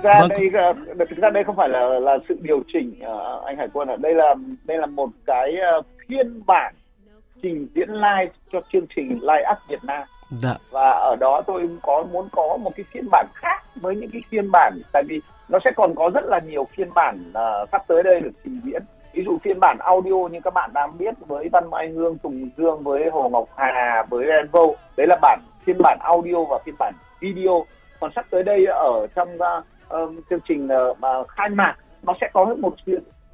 ra 0.05 0.21
vâng. 0.21 0.29
đây 0.29 0.51
ờ, 0.55 0.73
thực 0.99 1.19
ra 1.19 1.31
đây 1.31 1.45
không 1.45 1.57
phải 1.57 1.69
là 1.69 1.81
là 1.89 2.19
sự 2.29 2.39
điều 2.43 2.63
chỉnh 2.73 2.95
uh, 3.13 3.45
anh 3.45 3.57
Hải 3.57 3.69
Quân 3.73 3.89
ạ. 3.89 3.97
Đây 4.03 4.15
là 4.15 4.35
đây 4.69 4.79
là 4.79 4.87
một 4.87 5.11
cái 5.27 5.55
uh, 5.79 5.87
phiên 6.09 6.43
bản 6.47 6.75
trình 7.43 7.69
diễn 7.75 7.89
live 7.89 8.33
cho 8.53 8.61
chương 8.73 8.87
trình 8.97 9.09
Live 9.21 9.45
Up 9.53 9.59
Việt 9.69 9.85
Nam. 9.85 10.03
Dạ. 10.43 10.55
và 10.71 10.91
ở 10.91 11.17
đó 11.21 11.43
tôi 11.47 11.69
có 11.83 12.05
muốn 12.13 12.29
có 12.33 12.57
một 12.57 12.73
cái 12.77 12.85
phiên 12.93 13.09
bản 13.11 13.27
khác 13.35 13.63
với 13.77 13.97
những 13.97 14.11
cái 14.13 14.23
phiên 14.31 14.51
bản 14.53 14.81
tại 14.93 15.03
vì 15.09 15.21
nó 15.49 15.59
sẽ 15.65 15.71
còn 15.77 15.95
có 15.95 16.11
rất 16.15 16.25
là 16.25 16.41
nhiều 16.47 16.67
phiên 16.77 16.95
bản 16.95 17.33
uh, 17.33 17.69
sắp 17.73 17.85
tới 17.89 18.03
đây 18.03 18.21
được 18.21 18.31
trình 18.45 18.61
diễn. 18.65 18.83
Ví 19.13 19.25
dụ 19.25 19.39
phiên 19.43 19.61
bản 19.61 19.77
audio 19.79 20.29
như 20.33 20.41
các 20.45 20.55
bạn 20.55 20.71
đã 20.75 20.87
biết 20.99 21.15
với 21.27 21.49
Văn 21.53 21.71
Mai 21.71 21.89
Hương, 21.89 22.19
Tùng 22.19 22.49
Dương 22.57 22.83
với 22.83 23.11
Hồ 23.11 23.29
Ngọc 23.29 23.49
Hà 23.57 24.05
với 24.11 24.27
Renvo 24.27 24.67
đấy 24.97 25.07
là 25.07 25.17
bản 25.23 25.41
phiên 25.65 25.77
bản 25.83 25.99
audio 26.01 26.45
và 26.45 26.59
phiên 26.65 26.75
bản 26.79 26.95
video. 27.21 27.67
Còn 28.01 28.11
sắp 28.17 28.27
tới 28.31 28.43
đây 28.43 28.67
ở 28.67 29.07
trong 29.15 29.29
uh, 29.35 29.65
uh, 30.03 30.15
chương 30.31 30.41
trình 30.49 30.69
uh, 30.91 31.01
mà 31.01 31.09
khai 31.29 31.49
mạc 31.49 31.75
nó 32.03 32.15
sẽ 32.21 32.31
có 32.33 32.55
một 32.59 32.75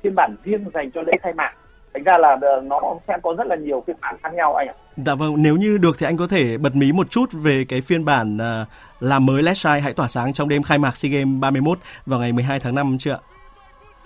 phiên 0.02 0.14
bản 0.14 0.36
riêng 0.44 0.64
dành 0.74 0.90
cho 0.90 1.02
lễ 1.02 1.12
khai 1.22 1.32
mạc 1.32 1.52
thành 1.94 2.04
ra 2.04 2.18
là 2.18 2.36
ờ, 2.40 2.60
nó 2.60 2.80
sẽ 3.08 3.18
có 3.22 3.34
rất 3.38 3.46
là 3.46 3.56
nhiều 3.56 3.84
phiên 3.86 3.96
bản 4.00 4.16
khác 4.22 4.34
nhau 4.34 4.54
anh 4.54 4.68
ạ. 4.68 4.74
Dạ 4.96 5.14
vâng, 5.14 5.34
nếu 5.36 5.56
như 5.56 5.78
được 5.78 5.96
thì 5.98 6.06
anh 6.06 6.16
có 6.16 6.26
thể 6.30 6.58
bật 6.58 6.76
mí 6.76 6.92
một 6.92 7.10
chút 7.10 7.26
về 7.32 7.64
cái 7.68 7.80
phiên 7.80 8.04
bản 8.04 8.36
uh, 8.36 8.68
làm 9.00 9.26
mới 9.26 9.42
Let's 9.42 9.54
Shine 9.54 9.80
hãy 9.80 9.92
tỏa 9.92 10.08
sáng 10.08 10.32
trong 10.32 10.48
đêm 10.48 10.62
khai 10.62 10.78
mạc 10.78 10.96
SEA 10.96 11.10
Games 11.12 11.40
31 11.40 11.78
vào 12.06 12.20
ngày 12.20 12.32
12 12.32 12.60
tháng 12.60 12.74
5 12.74 12.96
chưa 12.98 13.12
ạ? 13.12 13.18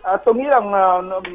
À, 0.03 0.17
tôi 0.25 0.35
nghĩ 0.35 0.45
rằng 0.45 0.69
uh, 0.69 1.27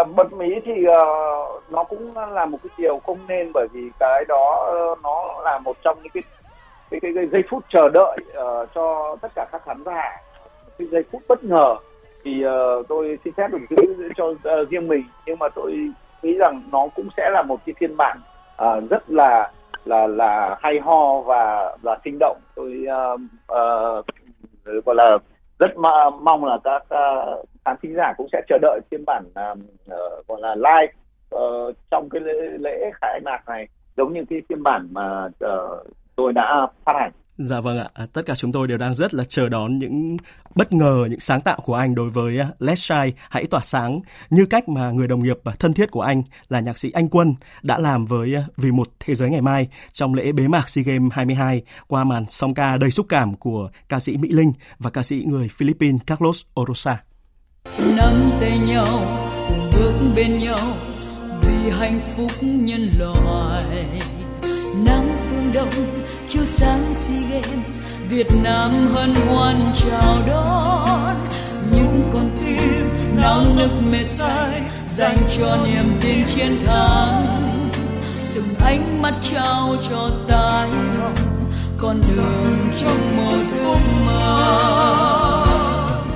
uh, 0.00 0.16
bật 0.16 0.32
mí 0.32 0.46
thì 0.64 0.72
uh, 0.72 1.72
nó 1.72 1.84
cũng 1.84 2.16
là 2.16 2.46
một 2.46 2.58
cái 2.62 2.70
điều 2.78 3.00
không 3.06 3.18
nên 3.28 3.50
bởi 3.54 3.68
vì 3.72 3.90
cái 4.00 4.24
đó 4.28 4.70
uh, 4.92 4.98
nó 5.02 5.40
là 5.44 5.58
một 5.58 5.76
trong 5.84 5.98
những 6.02 6.12
cái 6.14 6.22
cái, 6.90 7.00
cái, 7.00 7.12
cái 7.14 7.26
giây 7.32 7.42
phút 7.50 7.64
chờ 7.68 7.88
đợi 7.88 8.18
uh, 8.30 8.68
cho 8.74 9.16
tất 9.20 9.28
cả 9.34 9.46
các 9.52 9.62
khán 9.64 9.84
giả 9.84 10.20
cái 10.78 10.88
giây 10.88 11.04
phút 11.12 11.22
bất 11.28 11.44
ngờ 11.44 11.76
thì 12.24 12.44
uh, 12.46 12.88
tôi 12.88 13.18
xin 13.24 13.34
phép 13.34 13.48
được 13.52 13.58
giữ 13.70 14.08
cho 14.16 14.26
uh, 14.26 14.68
riêng 14.70 14.88
mình. 14.88 15.04
Nhưng 15.26 15.38
mà 15.38 15.48
tôi 15.54 15.90
nghĩ 16.22 16.34
rằng 16.34 16.62
nó 16.72 16.88
cũng 16.96 17.08
sẽ 17.16 17.30
là 17.30 17.42
một 17.42 17.60
cái 17.66 17.74
phiên 17.80 17.96
bản 17.96 18.18
uh, 18.62 18.90
rất 18.90 19.10
là 19.10 19.52
là 19.84 20.06
là 20.06 20.56
hay 20.62 20.80
ho 20.80 21.20
và 21.20 21.76
và 21.82 21.98
sinh 22.04 22.16
động. 22.20 22.38
Tôi 22.54 22.86
uh, 23.14 23.20
uh, 23.52 24.84
gọi 24.84 24.94
là 24.96 25.18
rất 25.58 25.76
mong 26.20 26.44
là 26.44 26.58
các 26.64 26.82
uh, 26.82 27.48
khán 27.64 27.76
thính 27.82 27.94
giả 27.96 28.12
cũng 28.16 28.28
sẽ 28.32 28.42
chờ 28.48 28.58
đợi 28.62 28.80
phiên 28.90 29.04
bản 29.06 29.24
uh, 29.26 29.58
uh, 29.58 30.26
gọi 30.26 30.40
là 30.40 30.54
live 30.54 30.92
uh, 31.34 31.74
trong 31.90 32.08
cái 32.08 32.20
lễ, 32.20 32.32
lễ 32.58 32.90
khai 33.00 33.20
mạc 33.24 33.48
này 33.48 33.68
giống 33.96 34.12
như 34.12 34.24
cái 34.30 34.42
phiên 34.48 34.62
bản 34.62 34.88
mà 34.92 35.28
uh, 35.44 35.86
tôi 36.16 36.32
đã 36.32 36.66
phát 36.84 36.92
hành. 36.96 37.10
Dạ 37.38 37.60
vâng 37.60 37.78
ạ, 37.78 37.88
à, 37.94 38.06
tất 38.12 38.22
cả 38.26 38.34
chúng 38.34 38.52
tôi 38.52 38.68
đều 38.68 38.78
đang 38.78 38.94
rất 38.94 39.14
là 39.14 39.24
chờ 39.24 39.48
đón 39.48 39.78
những 39.78 40.16
bất 40.54 40.72
ngờ, 40.72 41.06
những 41.10 41.20
sáng 41.20 41.40
tạo 41.40 41.60
của 41.64 41.74
anh 41.74 41.94
đối 41.94 42.10
với 42.10 42.38
à, 42.38 42.48
Let's 42.58 42.74
Shine, 42.74 43.16
Hãy 43.30 43.44
tỏa 43.46 43.60
sáng, 43.60 44.00
như 44.30 44.46
cách 44.46 44.68
mà 44.68 44.90
người 44.90 45.08
đồng 45.08 45.22
nghiệp 45.22 45.38
à, 45.44 45.52
thân 45.58 45.72
thiết 45.72 45.90
của 45.90 46.00
anh 46.00 46.22
là 46.48 46.60
nhạc 46.60 46.78
sĩ 46.78 46.90
Anh 46.90 47.08
Quân 47.08 47.34
đã 47.62 47.78
làm 47.78 48.06
với 48.06 48.34
Vì 48.56 48.70
một 48.70 48.88
thế 49.00 49.14
giới 49.14 49.30
ngày 49.30 49.40
mai 49.40 49.68
trong 49.92 50.14
lễ 50.14 50.32
bế 50.32 50.48
mạc 50.48 50.68
SEA 50.68 50.84
Games 50.84 51.12
22 51.12 51.62
qua 51.86 52.04
màn 52.04 52.24
song 52.28 52.54
ca 52.54 52.76
đầy 52.76 52.90
xúc 52.90 53.06
cảm 53.08 53.34
của 53.34 53.70
ca 53.88 54.00
sĩ 54.00 54.16
Mỹ 54.16 54.28
Linh 54.28 54.52
và 54.78 54.90
ca 54.90 55.02
sĩ 55.02 55.24
người 55.26 55.48
Philippines 55.48 56.00
Carlos 56.06 56.42
Orosa. 56.60 57.02
Nắm 57.96 58.30
tay 58.40 58.58
nhau, 58.58 58.86
cùng 59.48 59.70
bước 59.72 59.92
bên 60.16 60.38
nhau 60.38 60.76
vì 61.42 61.70
hạnh 61.70 62.00
phúc 62.16 62.30
nhân 62.40 62.88
loại. 62.98 63.64
Nắng 64.86 65.16
phương 65.30 65.50
đông 65.54 66.03
chiếu 66.28 66.46
sáng 66.46 66.94
SEA 66.94 67.40
Games 67.40 67.80
Việt 68.08 68.26
Nam 68.42 68.86
hân 68.94 69.14
hoan 69.14 69.72
chào 69.74 70.22
đón. 70.26 71.16
Những 71.76 72.10
con 72.12 72.30
tim 72.36 72.88
náo 73.16 73.44
nức 73.56 73.70
mê 73.90 74.02
say 74.02 74.62
dành 74.86 75.16
cho 75.38 75.58
niềm 75.64 75.98
tin 76.00 76.24
chiến 76.26 76.52
thắng. 76.66 77.26
Từng 78.34 78.54
ánh 78.64 79.02
mắt 79.02 79.14
trao 79.22 79.76
cho 79.90 80.10
ta 80.28 80.68
hy 80.72 81.00
vọng 81.00 81.14
con 81.78 82.00
đường 82.08 82.56
trong 82.80 83.16
một 83.16 83.36
ước 83.58 83.78
mơ. 84.06 85.44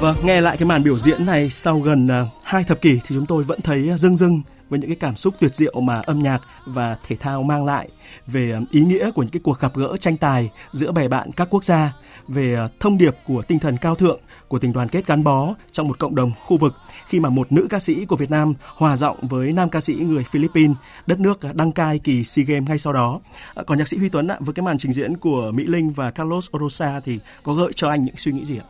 Vâng, 0.00 0.16
nghe 0.22 0.40
lại 0.40 0.56
cái 0.56 0.66
màn 0.66 0.84
biểu 0.84 0.98
diễn 0.98 1.26
này 1.26 1.50
sau 1.50 1.80
gần 1.80 2.06
uh, 2.06 2.28
hai 2.42 2.64
thập 2.64 2.80
kỷ 2.80 3.00
thì 3.06 3.14
chúng 3.14 3.26
tôi 3.26 3.42
vẫn 3.42 3.60
thấy 3.60 3.88
à, 3.90 3.96
rưng 3.96 4.16
rưng 4.16 4.42
với 4.68 4.78
những 4.78 4.90
cái 4.90 4.96
cảm 5.00 5.16
xúc 5.16 5.34
tuyệt 5.40 5.54
diệu 5.54 5.80
mà 5.80 6.00
âm 6.00 6.18
nhạc 6.18 6.38
và 6.66 6.96
thể 7.06 7.16
thao 7.16 7.42
mang 7.42 7.64
lại 7.64 7.88
về 8.26 8.50
ờ, 8.50 8.60
ý 8.70 8.80
nghĩa 8.80 9.10
của 9.10 9.22
những 9.22 9.30
cái 9.30 9.40
cuộc 9.44 9.60
gặp 9.60 9.74
gỡ 9.74 9.96
tranh 10.00 10.16
tài 10.16 10.50
giữa 10.72 10.92
bè 10.92 11.08
bạn 11.08 11.30
các 11.36 11.48
quốc 11.50 11.64
gia 11.64 11.92
về 12.28 12.54
ờ, 12.54 12.68
thông 12.80 12.98
điệp 12.98 13.16
của 13.26 13.42
tinh 13.42 13.58
thần 13.58 13.76
cao 13.80 13.94
thượng 13.94 14.20
của 14.48 14.58
tình 14.58 14.72
đoàn 14.72 14.88
kết 14.88 15.06
gắn 15.06 15.24
bó 15.24 15.54
trong 15.72 15.88
một 15.88 15.98
cộng 15.98 16.14
đồng 16.14 16.32
khu 16.44 16.56
vực 16.56 16.74
khi 17.06 17.20
mà 17.20 17.28
một 17.28 17.52
nữ 17.52 17.66
ca 17.70 17.78
sĩ 17.78 18.04
của 18.04 18.16
Việt 18.16 18.30
Nam 18.30 18.54
hòa 18.66 18.96
giọng 18.96 19.16
với 19.22 19.52
nam 19.52 19.68
ca 19.68 19.80
sĩ 19.80 19.94
người 19.94 20.24
Philippines 20.30 20.76
đất 21.06 21.20
nước 21.20 21.40
ờ, 21.40 21.52
đăng 21.52 21.72
cai 21.72 21.98
kỳ 21.98 22.24
SEA 22.24 22.44
Games 22.48 22.68
ngay 22.68 22.78
sau 22.78 22.92
đó. 22.92 23.20
Còn 23.66 23.78
nhạc 23.78 23.88
sĩ 23.88 23.96
Huy 23.96 24.08
Tuấn 24.08 24.28
với 24.40 24.54
cái 24.54 24.62
màn 24.62 24.78
trình 24.78 24.92
diễn 24.92 25.16
của 25.16 25.50
Mỹ 25.54 25.64
Linh 25.66 25.90
và 25.90 26.10
Carlos 26.10 26.48
Orosa 26.56 27.00
thì 27.04 27.18
có 27.42 27.52
gợi 27.52 27.70
cho 27.74 27.88
anh 27.88 28.04
những 28.04 28.16
suy 28.16 28.32
nghĩ 28.32 28.44
gì 28.44 28.58
ạ? 28.58 28.66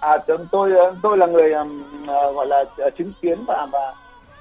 À, 0.00 0.18
tôi 0.50 0.70
tôi 1.02 1.18
là 1.18 1.26
người 1.26 1.52
um, 1.52 1.82
gọi 2.06 2.46
là 2.46 2.64
chứng 2.98 3.12
kiến 3.22 3.38
và 3.46 3.66
và 3.72 3.94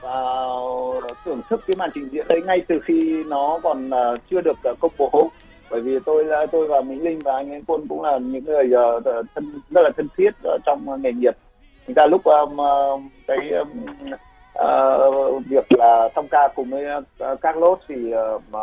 uh, 0.08 1.04
thưởng 1.26 1.42
thức 1.50 1.62
cái 1.68 1.76
màn 1.78 1.90
trình 1.96 2.10
diễn 2.12 2.26
đấy 2.28 2.42
ngay 2.46 2.62
từ 2.68 2.80
khi 2.80 3.24
nó 3.28 3.60
còn 3.64 3.90
uh, 3.90 4.20
chưa 4.32 4.42
được 4.42 4.58
uh, 4.72 4.80
công 4.80 4.92
bố 4.98 5.32
bởi 5.72 5.82
vì 5.82 6.00
tôi 6.06 6.26
là 6.26 6.46
tôi 6.52 6.68
và 6.68 6.82
Mỹ 6.82 6.96
Linh 6.96 7.20
và 7.20 7.34
anh 7.34 7.52
ấy 7.52 7.64
Quân 7.68 7.88
cũng 7.90 8.02
là 8.02 8.18
những 8.18 8.46
người 8.46 8.72
uh, 8.98 9.04
thân 9.36 9.62
rất 9.70 9.82
là 9.82 9.90
thân 9.98 10.08
thiết 10.18 10.30
uh, 10.56 10.62
trong 10.66 11.02
nghề 11.02 11.12
nghiệp. 11.12 11.38
Chúng 11.88 11.94
ta 11.94 12.06
lúc 12.06 12.24
um, 12.24 12.54
uh, 12.54 13.02
cái 13.28 13.50
um, 13.50 13.70
uh, 14.64 15.46
việc 15.46 15.66
là 15.70 16.10
thông 16.16 16.28
ca 16.28 16.48
cùng 16.56 16.70
với 16.70 16.86
uh, 16.98 17.42
Carlos 17.42 17.80
thì 17.88 18.14
uh, 18.14 18.42
mà 18.52 18.60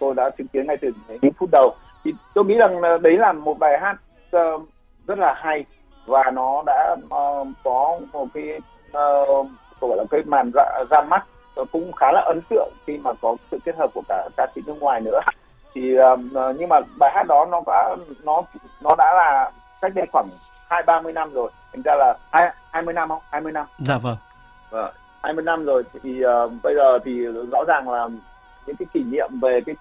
tôi 0.00 0.14
đã 0.14 0.30
chứng 0.38 0.46
kiến 0.48 0.66
ngay 0.66 0.76
từ 0.76 0.90
những 1.22 1.32
phút 1.32 1.48
đầu. 1.52 1.74
Thì 2.04 2.12
tôi 2.34 2.44
nghĩ 2.44 2.54
rằng 2.54 2.80
đấy 3.02 3.16
là 3.18 3.32
một 3.32 3.58
bài 3.58 3.78
hát 3.80 3.96
uh, 4.36 4.62
rất 5.06 5.18
là 5.18 5.34
hay 5.36 5.64
và 6.06 6.30
nó 6.34 6.62
đã 6.66 6.96
uh, 7.04 7.48
có 7.64 8.00
một 8.12 8.26
cái 8.34 8.60
uh, 8.90 9.46
gọi 9.86 9.96
là 9.96 10.04
cái 10.10 10.22
màn 10.26 10.50
ra, 10.54 10.64
ra 10.90 11.00
mắt 11.00 11.26
cũng 11.72 11.92
khá 11.92 12.12
là 12.12 12.20
ấn 12.20 12.40
tượng 12.50 12.72
khi 12.86 12.98
mà 12.98 13.10
có 13.20 13.36
sự 13.50 13.58
kết 13.64 13.76
hợp 13.76 13.90
của 13.94 14.02
cả 14.08 14.28
ca 14.36 14.46
sĩ 14.54 14.60
nước 14.66 14.76
ngoài 14.80 15.00
nữa. 15.00 15.20
Thì 15.74 15.96
um, 15.96 16.30
nhưng 16.58 16.68
mà 16.68 16.80
bài 16.98 17.10
hát 17.14 17.26
đó 17.28 17.46
nó 17.50 17.62
đã 17.66 17.96
nó 18.24 18.42
nó 18.82 18.94
đã 18.98 19.14
là 19.14 19.50
cách 19.80 19.92
đây 19.94 20.06
khoảng 20.12 20.26
hai 20.68 20.82
ba 20.86 21.00
mươi 21.00 21.12
năm 21.12 21.32
rồi. 21.32 21.50
Thành 21.72 21.82
ra 21.84 21.94
là 21.94 22.14
hai 22.32 22.52
hai 22.70 22.82
mươi 22.82 22.94
năm 22.94 23.08
không? 23.08 23.22
Hai 23.30 23.40
mươi 23.40 23.52
năm. 23.52 23.66
Dạ 23.78 23.98
vâng. 23.98 24.16
Vâng 24.70 24.92
hai 25.22 25.32
mươi 25.32 25.44
năm 25.44 25.64
rồi. 25.64 25.82
Thì 26.02 26.24
uh, 26.24 26.52
bây 26.62 26.74
giờ 26.74 26.98
thì 27.04 27.26
rõ 27.52 27.64
ràng 27.68 27.88
là 27.88 28.08
những 28.66 28.76
cái 28.76 28.86
kỷ 28.92 29.04
niệm 29.04 29.28
về 29.42 29.60
cái 29.66 29.74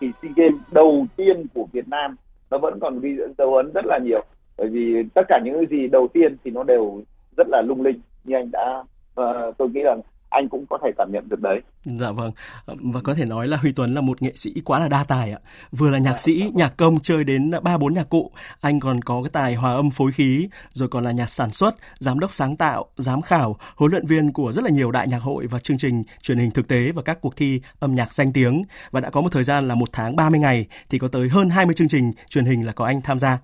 kỳ 0.00 0.12
SEA 0.22 0.30
Games 0.36 0.60
đầu 0.70 1.06
tiên 1.16 1.46
của 1.54 1.66
Việt 1.72 1.88
Nam 1.88 2.16
nó 2.50 2.58
vẫn 2.58 2.80
còn 2.80 3.00
ghi 3.00 3.16
dấu 3.38 3.56
ấn 3.56 3.72
rất 3.72 3.86
là 3.86 3.98
nhiều. 3.98 4.24
Bởi 4.58 4.68
vì 4.68 5.02
tất 5.14 5.22
cả 5.28 5.38
những 5.44 5.54
cái 5.54 5.66
gì 5.66 5.88
đầu 5.88 6.08
tiên 6.12 6.36
thì 6.44 6.50
nó 6.50 6.62
đều 6.62 7.02
rất 7.36 7.46
là 7.48 7.62
lung 7.62 7.82
linh 7.82 8.00
như 8.24 8.36
anh 8.36 8.50
đã 8.50 8.82
và 9.14 9.52
tôi 9.58 9.68
nghĩ 9.68 9.80
rằng 9.82 10.00
anh 10.30 10.48
cũng 10.48 10.64
có 10.70 10.78
thể 10.82 10.90
cảm 10.98 11.12
nhận 11.12 11.28
được 11.28 11.40
đấy. 11.40 11.60
Dạ 11.84 12.10
vâng. 12.10 12.32
Và 12.66 13.00
có 13.04 13.14
thể 13.14 13.24
nói 13.24 13.48
là 13.48 13.56
Huy 13.56 13.72
Tuấn 13.72 13.94
là 13.94 14.00
một 14.00 14.22
nghệ 14.22 14.32
sĩ 14.34 14.54
quá 14.64 14.78
là 14.78 14.88
đa 14.88 15.04
tài 15.04 15.32
ạ. 15.32 15.38
Vừa 15.72 15.90
là 15.90 15.98
nhạc 15.98 16.18
sĩ, 16.18 16.50
nhạc 16.54 16.76
công 16.76 17.00
chơi 17.00 17.24
đến 17.24 17.50
ba 17.62 17.78
bốn 17.78 17.94
nhạc 17.94 18.08
cụ, 18.08 18.30
anh 18.60 18.80
còn 18.80 19.02
có 19.02 19.22
cái 19.22 19.30
tài 19.32 19.54
hòa 19.54 19.72
âm 19.74 19.90
phối 19.90 20.12
khí, 20.12 20.48
rồi 20.72 20.88
còn 20.88 21.04
là 21.04 21.10
nhà 21.10 21.26
sản 21.26 21.50
xuất, 21.50 21.74
giám 21.98 22.18
đốc 22.18 22.32
sáng 22.32 22.56
tạo, 22.56 22.86
giám 22.96 23.22
khảo, 23.22 23.56
huấn 23.76 23.90
luyện 23.90 24.06
viên 24.06 24.32
của 24.32 24.52
rất 24.52 24.64
là 24.64 24.70
nhiều 24.70 24.90
đại 24.90 25.08
nhạc 25.08 25.22
hội 25.22 25.46
và 25.46 25.58
chương 25.58 25.78
trình 25.78 26.02
truyền 26.22 26.38
hình 26.38 26.50
thực 26.50 26.68
tế 26.68 26.92
và 26.92 27.02
các 27.02 27.20
cuộc 27.20 27.36
thi 27.36 27.60
âm 27.78 27.94
nhạc 27.94 28.12
danh 28.12 28.32
tiếng 28.32 28.62
và 28.90 29.00
đã 29.00 29.10
có 29.10 29.20
một 29.20 29.32
thời 29.32 29.44
gian 29.44 29.68
là 29.68 29.74
một 29.74 29.88
tháng 29.92 30.16
30 30.16 30.40
ngày 30.40 30.66
thì 30.90 30.98
có 30.98 31.08
tới 31.08 31.28
hơn 31.28 31.50
20 31.50 31.74
chương 31.74 31.88
trình 31.88 32.12
truyền 32.28 32.44
hình 32.44 32.66
là 32.66 32.72
có 32.72 32.84
anh 32.84 33.00
tham 33.00 33.18
gia. 33.18 33.38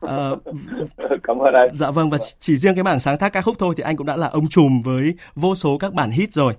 À, 0.00 0.30
Cảm 1.22 1.38
ơn 1.38 1.54
anh. 1.54 1.68
Dạ 1.74 1.90
vâng 1.90 2.10
và 2.10 2.18
chỉ 2.38 2.56
riêng 2.56 2.74
cái 2.74 2.84
mảng 2.84 3.00
sáng 3.00 3.18
tác 3.18 3.32
ca 3.32 3.42
khúc 3.42 3.56
thôi 3.58 3.74
thì 3.76 3.82
anh 3.82 3.96
cũng 3.96 4.06
đã 4.06 4.16
là 4.16 4.28
ông 4.28 4.48
trùm 4.48 4.82
với 4.82 5.14
vô 5.34 5.54
số 5.54 5.78
các 5.78 5.92
bản 5.92 6.10
hit 6.10 6.27
ít 6.28 6.32
rồi 6.32 6.54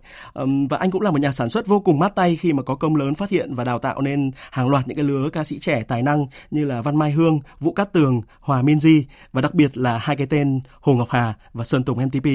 và 0.70 0.78
anh 0.78 0.92
cũng 0.92 1.02
là 1.02 1.12
một 1.12 1.22
nhà 1.22 1.32
sản 1.32 1.50
xuất 1.50 1.68
vô 1.68 1.80
cùng 1.80 2.00
mát 2.00 2.16
tay 2.16 2.36
khi 2.36 2.54
mà 2.54 2.64
có 2.64 2.76
công 2.76 2.96
lớn 2.96 3.16
phát 3.16 3.30
hiện 3.30 3.54
và 3.56 3.64
đào 3.64 3.80
tạo 3.80 4.02
nên 4.02 4.32
hàng 4.52 4.70
loạt 4.70 4.88
những 4.88 4.98
cái 4.98 5.06
lứa 5.06 5.30
ca 5.34 5.44
sĩ 5.44 5.60
trẻ 5.60 5.84
tài 5.88 6.04
năng 6.04 6.28
như 6.52 6.66
là 6.66 6.82
Văn 6.82 6.96
Mai 6.96 7.12
Hương, 7.12 7.40
Vũ 7.60 7.74
Cát 7.74 7.94
Tường, 7.94 8.22
Hòa 8.42 8.62
Minzy 8.62 9.04
và 9.34 9.42
đặc 9.42 9.54
biệt 9.54 9.78
là 9.78 9.98
hai 9.98 10.16
cái 10.16 10.28
tên 10.30 10.60
Hồ 10.82 10.94
Ngọc 10.94 11.08
Hà 11.10 11.34
và 11.54 11.64
Sơn 11.64 11.84
Tùng 11.84 11.98
MTP. 12.06 12.28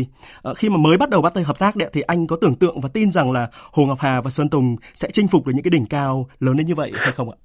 Ờ, 0.42 0.54
khi 0.54 0.68
mà 0.68 0.76
mới 0.76 0.96
bắt 0.96 1.10
đầu 1.10 1.22
bắt 1.22 1.34
tay 1.34 1.44
hợp 1.44 1.58
tác 1.58 1.76
đấy, 1.76 1.88
thì 1.92 2.00
anh 2.00 2.26
có 2.26 2.36
tưởng 2.40 2.54
tượng 2.54 2.80
và 2.80 2.88
tin 2.92 3.10
rằng 3.10 3.32
là 3.32 3.48
Hồ 3.72 3.86
Ngọc 3.86 3.98
Hà 4.00 4.20
và 4.20 4.30
Sơn 4.30 4.48
Tùng 4.48 4.76
sẽ 4.92 5.08
chinh 5.12 5.28
phục 5.28 5.46
được 5.46 5.52
những 5.54 5.62
cái 5.62 5.70
đỉnh 5.70 5.86
cao 5.86 6.26
lớn 6.40 6.56
đến 6.56 6.66
như 6.66 6.74
vậy 6.74 6.92
hay 6.94 7.12
không 7.12 7.30
ạ? 7.30 7.36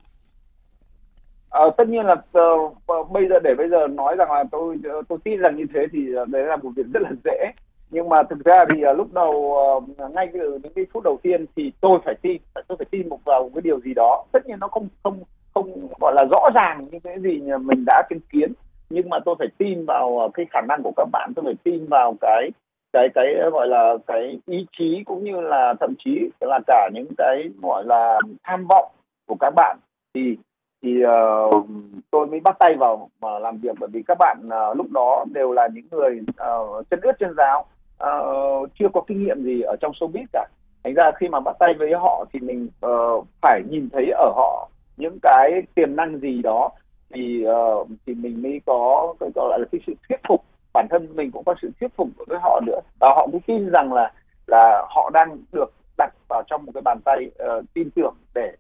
À, 1.50 1.62
tất 1.78 1.88
nhiên 1.88 2.06
là 2.06 2.14
uh, 2.14 3.12
bây 3.12 3.28
giờ 3.30 3.36
để 3.44 3.56
bây 3.58 3.70
giờ 3.70 3.88
nói 3.88 4.16
rằng 4.16 4.32
là 4.32 4.44
tôi 4.52 4.78
tôi 5.10 5.20
tin 5.24 5.40
rằng 5.40 5.58
như 5.58 5.66
thế 5.74 5.80
thì 5.92 6.00
đấy 6.28 6.44
là 6.44 6.56
một 6.56 6.70
việc 6.76 6.86
rất 6.94 7.02
là 7.02 7.12
dễ 7.24 7.52
nhưng 7.92 8.10
mà 8.10 8.24
thực 8.24 8.46
ra 8.46 8.66
thì 8.70 8.84
uh, 8.92 8.98
lúc 8.98 9.14
đầu 9.14 9.56
uh, 9.78 10.12
ngay 10.14 10.30
từ 10.34 10.60
những 10.64 10.74
cái 10.74 10.86
phút 10.94 11.04
đầu 11.04 11.20
tiên 11.24 11.46
thì 11.56 11.72
tôi 11.82 12.00
phải 12.06 12.16
tin 12.22 12.42
tôi 12.68 12.78
phải 12.78 12.88
tin 12.92 13.10
một 13.10 13.20
vào 13.26 13.50
cái 13.56 13.62
điều 13.62 13.80
gì 13.80 13.94
đó. 13.94 14.26
Tất 14.32 14.48
nhiên 14.48 14.58
nó 14.60 14.68
không 14.68 14.88
không 15.04 15.20
không 15.54 15.88
gọi 16.00 16.14
là 16.16 16.26
rõ 16.32 16.50
ràng 16.56 16.88
như 16.92 17.00
cái 17.04 17.20
gì 17.20 17.42
mình 17.62 17.84
đã 17.86 18.04
chứng 18.10 18.20
kiến. 18.32 18.54
Nhưng 18.90 19.10
mà 19.10 19.20
tôi 19.26 19.36
phải 19.40 19.48
tin 19.58 19.86
vào 19.86 20.20
ờ, 20.20 20.30
cái 20.34 20.46
khả 20.50 20.62
năng 20.68 20.84
của 20.84 20.94
các 20.98 21.08
bạn 21.12 21.32
tôi 21.36 21.46
phải 21.46 21.56
tin 21.64 21.86
vào 21.86 22.16
cái 22.22 22.50
cái 22.94 23.10
cái 23.16 23.26
gọi 23.52 23.68
là 23.68 23.94
cái 24.08 24.40
ý 24.46 24.66
chí 24.78 25.04
cũng 25.06 25.24
như 25.24 25.42
là 25.42 25.74
thậm 25.80 25.94
chí 26.06 26.30
là 26.42 26.60
cả 26.68 26.90
những 26.94 27.08
cái 27.18 27.50
gọi 27.62 27.84
là 27.86 28.20
tham 28.44 28.66
vọng 28.70 28.92
của 29.28 29.36
các 29.40 29.54
bạn. 29.56 29.78
Thì 30.14 30.38
thì 30.84 31.04
uh, 31.04 31.66
tôi 32.12 32.28
mới 32.28 32.40
bắt 32.40 32.56
tay 32.60 32.76
vào 32.76 33.10
mà 33.22 33.40
làm 33.40 33.58
việc 33.58 33.76
bởi 33.80 33.90
vì 33.94 34.04
các 34.08 34.18
bạn 34.20 34.38
uh, 34.48 34.78
lúc 34.78 34.92
đó 34.92 35.26
đều 35.34 35.54
là 35.54 35.68
những 35.74 35.86
người 35.92 36.20
uh, 36.30 36.90
chân 36.90 37.00
ướt 37.02 37.12
chân 37.20 37.34
giáo 37.38 37.66
uh, 38.04 38.70
chưa 38.80 38.88
có 38.94 39.02
kinh 39.08 39.24
nghiệm 39.24 39.44
gì 39.44 39.62
ở 39.62 39.76
trong 39.82 39.92
showbiz 39.92 40.26
cả. 40.34 40.48
Thành 40.84 40.94
ra 40.94 41.12
khi 41.20 41.28
mà 41.28 41.40
bắt 41.40 41.56
tay 41.60 41.74
với 41.74 41.94
họ 41.94 42.26
thì 42.34 42.40
mình 42.40 42.70
uh, 42.86 43.26
phải 43.42 43.62
nhìn 43.70 43.90
thấy 43.90 44.12
ở 44.12 44.32
họ 44.36 44.70
những 44.98 45.20
cái 45.22 45.62
tiềm 45.76 45.96
năng 45.96 46.20
gì 46.20 46.42
đó. 46.42 46.70
Thì 47.14 47.46
uh, 47.48 47.88
thì 48.06 48.14
mình 48.14 48.42
mới 48.42 48.62
có 48.66 49.14
cái 49.20 49.30
gọi 49.36 49.60
là 49.60 49.66
cái 49.72 49.82
sự 49.88 49.94
thuyết 50.10 50.20
phục. 50.28 50.44
Bản 50.74 50.88
thân 50.90 51.16
mình 51.16 51.32
cũng 51.32 51.44
có 51.44 51.56
sự 51.62 51.72
thuyết 51.80 51.96
phục 51.96 52.08
với 52.28 52.40
họ 52.42 52.62
nữa. 52.66 52.80
Và 53.00 53.14
họ 53.16 53.28
cũng 53.32 53.42
tin 53.42 53.70
rằng 53.70 53.94
là 53.94 54.12
là 54.48 54.86
họ 54.90 55.10
đang 55.14 55.38
được 55.52 55.74
đặt 55.98 56.14
vào 56.30 56.44
trong 56.48 56.66
một 56.66 56.72
cái 56.76 56.82
bàn 56.82 57.00
tay 57.06 57.32
uh, 57.60 57.66
tin 57.74 57.90
tưởng 57.92 58.14
để 58.36 58.52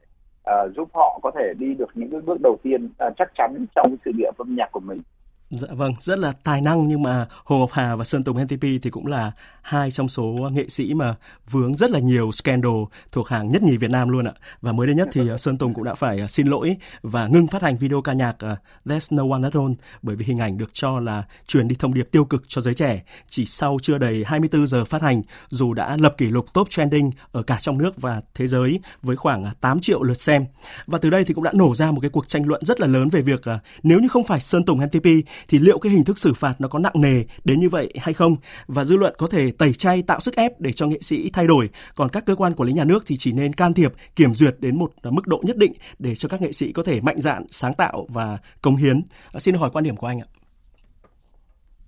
uh, 0.49 0.75
giúp 0.75 0.89
họ 0.93 1.19
có 1.23 1.31
thể 1.31 1.53
đi 1.59 1.73
được 1.73 1.89
những 1.93 2.11
cái 2.11 2.21
bước 2.21 2.37
đầu 2.43 2.57
tiên 2.63 2.89
uh, 3.07 3.13
chắc 3.17 3.31
chắn 3.35 3.65
trong 3.75 3.95
sự 4.05 4.11
nghiệp 4.17 4.37
âm 4.37 4.55
nhạc 4.55 4.71
của 4.71 4.79
mình. 4.79 5.01
Dạ 5.51 5.67
vâng, 5.71 5.93
rất 6.01 6.19
là 6.19 6.31
tài 6.43 6.61
năng 6.61 6.87
nhưng 6.87 7.03
mà 7.03 7.27
Hồ 7.43 7.59
Ngọc 7.59 7.69
Hà 7.73 7.95
và 7.95 8.03
Sơn 8.03 8.23
Tùng 8.23 8.43
NTP 8.43 8.61
thì 8.61 8.89
cũng 8.91 9.07
là 9.07 9.31
hai 9.61 9.91
trong 9.91 10.09
số 10.09 10.23
nghệ 10.23 10.67
sĩ 10.67 10.93
mà 10.93 11.15
vướng 11.49 11.75
rất 11.75 11.91
là 11.91 11.99
nhiều 11.99 12.31
scandal 12.31 12.71
thuộc 13.11 13.27
hàng 13.27 13.51
nhất 13.51 13.61
nhì 13.63 13.77
Việt 13.77 13.89
Nam 13.89 14.09
luôn 14.09 14.27
ạ. 14.27 14.33
Và 14.61 14.71
mới 14.71 14.87
đây 14.87 14.95
nhất 14.95 15.09
thì 15.11 15.21
Sơn 15.37 15.57
Tùng 15.57 15.73
cũng 15.73 15.83
đã 15.83 15.95
phải 15.95 16.27
xin 16.27 16.47
lỗi 16.47 16.77
và 17.01 17.27
ngưng 17.27 17.47
phát 17.47 17.61
hành 17.61 17.77
video 17.77 18.01
ca 18.01 18.13
nhạc 18.13 18.35
uh, 18.51 18.59
There's 18.85 19.15
No 19.15 19.23
One 19.35 19.43
At 19.43 19.53
All 19.53 19.71
bởi 20.01 20.15
vì 20.15 20.25
hình 20.25 20.37
ảnh 20.37 20.57
được 20.57 20.73
cho 20.73 20.99
là 20.99 21.23
truyền 21.47 21.67
đi 21.67 21.75
thông 21.79 21.93
điệp 21.93 22.07
tiêu 22.11 22.25
cực 22.25 22.43
cho 22.47 22.61
giới 22.61 22.73
trẻ. 22.73 23.03
Chỉ 23.27 23.45
sau 23.45 23.77
chưa 23.81 23.97
đầy 23.97 24.23
24 24.27 24.67
giờ 24.67 24.85
phát 24.85 25.01
hành, 25.01 25.21
dù 25.49 25.73
đã 25.73 25.97
lập 25.97 26.15
kỷ 26.17 26.25
lục 26.25 26.45
top 26.53 26.69
trending 26.69 27.11
ở 27.31 27.43
cả 27.43 27.57
trong 27.61 27.77
nước 27.77 28.01
và 28.01 28.21
thế 28.33 28.47
giới 28.47 28.79
với 29.01 29.15
khoảng 29.15 29.45
8 29.61 29.79
triệu 29.79 30.03
lượt 30.03 30.21
xem. 30.21 30.45
Và 30.87 30.97
từ 30.97 31.09
đây 31.09 31.23
thì 31.23 31.33
cũng 31.33 31.43
đã 31.43 31.51
nổ 31.53 31.75
ra 31.75 31.91
một 31.91 32.01
cái 32.01 32.09
cuộc 32.09 32.27
tranh 32.27 32.47
luận 32.47 32.65
rất 32.65 32.79
là 32.79 32.87
lớn 32.87 33.09
về 33.09 33.21
việc 33.21 33.41
nếu 33.83 33.99
như 33.99 34.07
không 34.07 34.23
phải 34.23 34.39
Sơn 34.39 34.65
Tùng 34.65 34.85
NTP 34.85 35.07
thì 35.47 35.59
liệu 35.59 35.79
cái 35.79 35.91
hình 35.91 36.03
thức 36.03 36.17
xử 36.17 36.33
phạt 36.33 36.53
nó 36.59 36.67
có 36.67 36.79
nặng 36.79 36.93
nề 36.95 37.23
đến 37.45 37.59
như 37.59 37.69
vậy 37.69 37.93
hay 37.99 38.13
không? 38.13 38.35
Và 38.67 38.83
dư 38.83 38.97
luận 38.97 39.13
có 39.17 39.27
thể 39.27 39.51
tẩy 39.57 39.73
chay 39.73 40.01
tạo 40.07 40.19
sức 40.19 40.35
ép 40.35 40.59
để 40.59 40.71
cho 40.71 40.87
nghệ 40.87 40.99
sĩ 41.01 41.29
thay 41.33 41.47
đổi. 41.47 41.69
Còn 41.95 42.09
các 42.09 42.25
cơ 42.25 42.35
quan 42.35 42.53
quản 42.53 42.67
lý 42.67 42.73
nhà 42.73 42.83
nước 42.83 43.03
thì 43.07 43.15
chỉ 43.19 43.31
nên 43.33 43.53
can 43.53 43.73
thiệp 43.73 43.93
kiểm 44.15 44.33
duyệt 44.33 44.55
đến 44.59 44.79
một 44.79 44.91
mức 45.03 45.27
độ 45.27 45.41
nhất 45.43 45.57
định 45.57 45.73
để 45.99 46.15
cho 46.15 46.29
các 46.29 46.41
nghệ 46.41 46.51
sĩ 46.51 46.71
có 46.71 46.83
thể 46.83 47.01
mạnh 47.01 47.17
dạn 47.19 47.43
sáng 47.49 47.73
tạo 47.73 48.05
và 48.09 48.37
cống 48.61 48.75
hiến. 48.75 49.01
À, 49.33 49.39
xin 49.39 49.55
hỏi 49.55 49.69
quan 49.73 49.83
điểm 49.83 49.95
của 49.95 50.07
anh 50.07 50.19
ạ. 50.19 50.27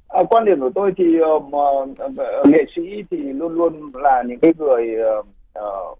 À, 0.08 0.22
quan 0.30 0.46
điểm 0.46 0.60
của 0.60 0.72
tôi 0.76 0.92
thì 0.98 1.04
um, 1.20 1.46
uh, 1.46 2.48
nghệ 2.48 2.64
sĩ 2.76 2.82
thì 3.12 3.18
luôn 3.18 3.54
luôn 3.54 3.92
là 3.94 4.24
những 4.28 4.40
cái 4.40 4.54
người 4.58 4.84
uh, 5.20 5.26
uh, 5.60 6.00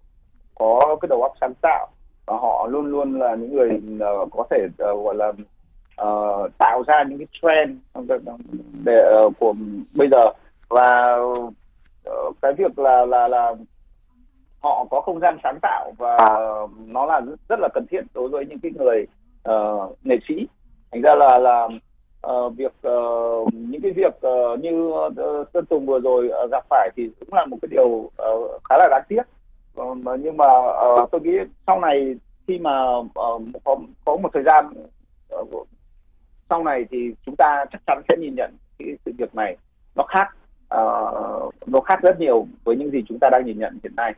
có 0.54 0.96
cái 1.00 1.06
đầu 1.08 1.22
óc 1.22 1.32
sáng 1.40 1.54
tạo. 1.62 1.88
Và 2.26 2.36
họ 2.36 2.66
luôn 2.70 2.86
luôn 2.86 3.18
là 3.18 3.34
những 3.34 3.56
người 3.56 3.70
uh, 3.94 4.28
có 4.30 4.46
thể 4.50 4.66
uh, 4.66 5.04
gọi 5.04 5.14
là 5.14 5.32
uh, 6.02 6.50
tạo 6.58 6.82
ra 6.86 7.04
những 7.08 7.18
cái 7.18 7.26
trend 7.42 7.78
để 8.84 9.24
uh, 9.26 9.32
của 9.38 9.54
bây 9.94 10.08
giờ. 10.08 10.32
Và 10.68 11.16
uh, 11.16 11.54
cái 12.42 12.52
việc 12.52 12.78
là 12.78 13.06
là 13.06 13.28
là 13.28 13.54
họ 14.62 14.84
có 14.90 15.00
không 15.00 15.20
gian 15.20 15.38
sáng 15.42 15.58
tạo 15.62 15.92
và 15.98 16.18
nó 16.86 17.06
là 17.06 17.20
rất 17.48 17.60
là 17.60 17.68
cần 17.74 17.86
thiết 17.90 18.00
đối 18.14 18.28
với 18.28 18.46
những 18.46 18.58
cái 18.58 18.72
người 18.74 19.06
uh, 19.48 19.96
nghệ 20.02 20.16
sĩ. 20.28 20.48
Thành 20.92 21.02
ra 21.02 21.14
là 21.14 21.38
là 21.38 21.68
uh, 22.32 22.52
việc 22.56 22.72
uh, 22.88 23.54
những 23.54 23.80
cái 23.82 23.92
việc 23.92 24.14
uh, 24.26 24.60
như 24.60 24.86
uh, 24.86 25.48
Sơn 25.54 25.66
Tùng 25.66 25.86
vừa 25.86 26.00
rồi 26.00 26.30
uh, 26.44 26.50
gặp 26.50 26.64
phải 26.70 26.90
thì 26.96 27.10
cũng 27.20 27.34
là 27.34 27.46
một 27.46 27.56
cái 27.62 27.68
điều 27.70 27.88
uh, 27.88 28.62
khá 28.68 28.76
là 28.78 28.88
đáng 28.90 29.02
tiếc. 29.08 29.22
Uh, 29.80 29.98
nhưng 30.20 30.36
mà 30.36 30.58
uh, 30.58 31.10
tôi 31.10 31.20
nghĩ 31.20 31.38
sau 31.66 31.80
này 31.80 32.14
khi 32.46 32.58
mà 32.58 32.96
uh, 32.98 33.42
có 33.64 33.76
có 34.04 34.16
một 34.16 34.28
thời 34.32 34.42
gian 34.42 34.72
uh, 35.34 35.66
sau 36.52 36.64
này 36.64 36.84
thì 36.90 36.98
chúng 37.26 37.36
ta 37.36 37.64
chắc 37.72 37.82
chắn 37.86 38.02
sẽ 38.08 38.14
nhìn 38.20 38.34
nhận 38.34 38.56
cái 38.78 38.88
sự 39.04 39.12
việc 39.18 39.34
này 39.34 39.56
nó 39.94 40.04
khác 40.08 40.26
uh, 40.74 41.54
nó 41.66 41.80
khác 41.80 41.98
rất 42.02 42.20
nhiều 42.20 42.46
với 42.64 42.76
những 42.76 42.90
gì 42.90 42.98
chúng 43.08 43.18
ta 43.20 43.28
đang 43.32 43.46
nhìn 43.46 43.58
nhận 43.58 43.78
hiện 43.82 43.96
nay. 43.96 44.14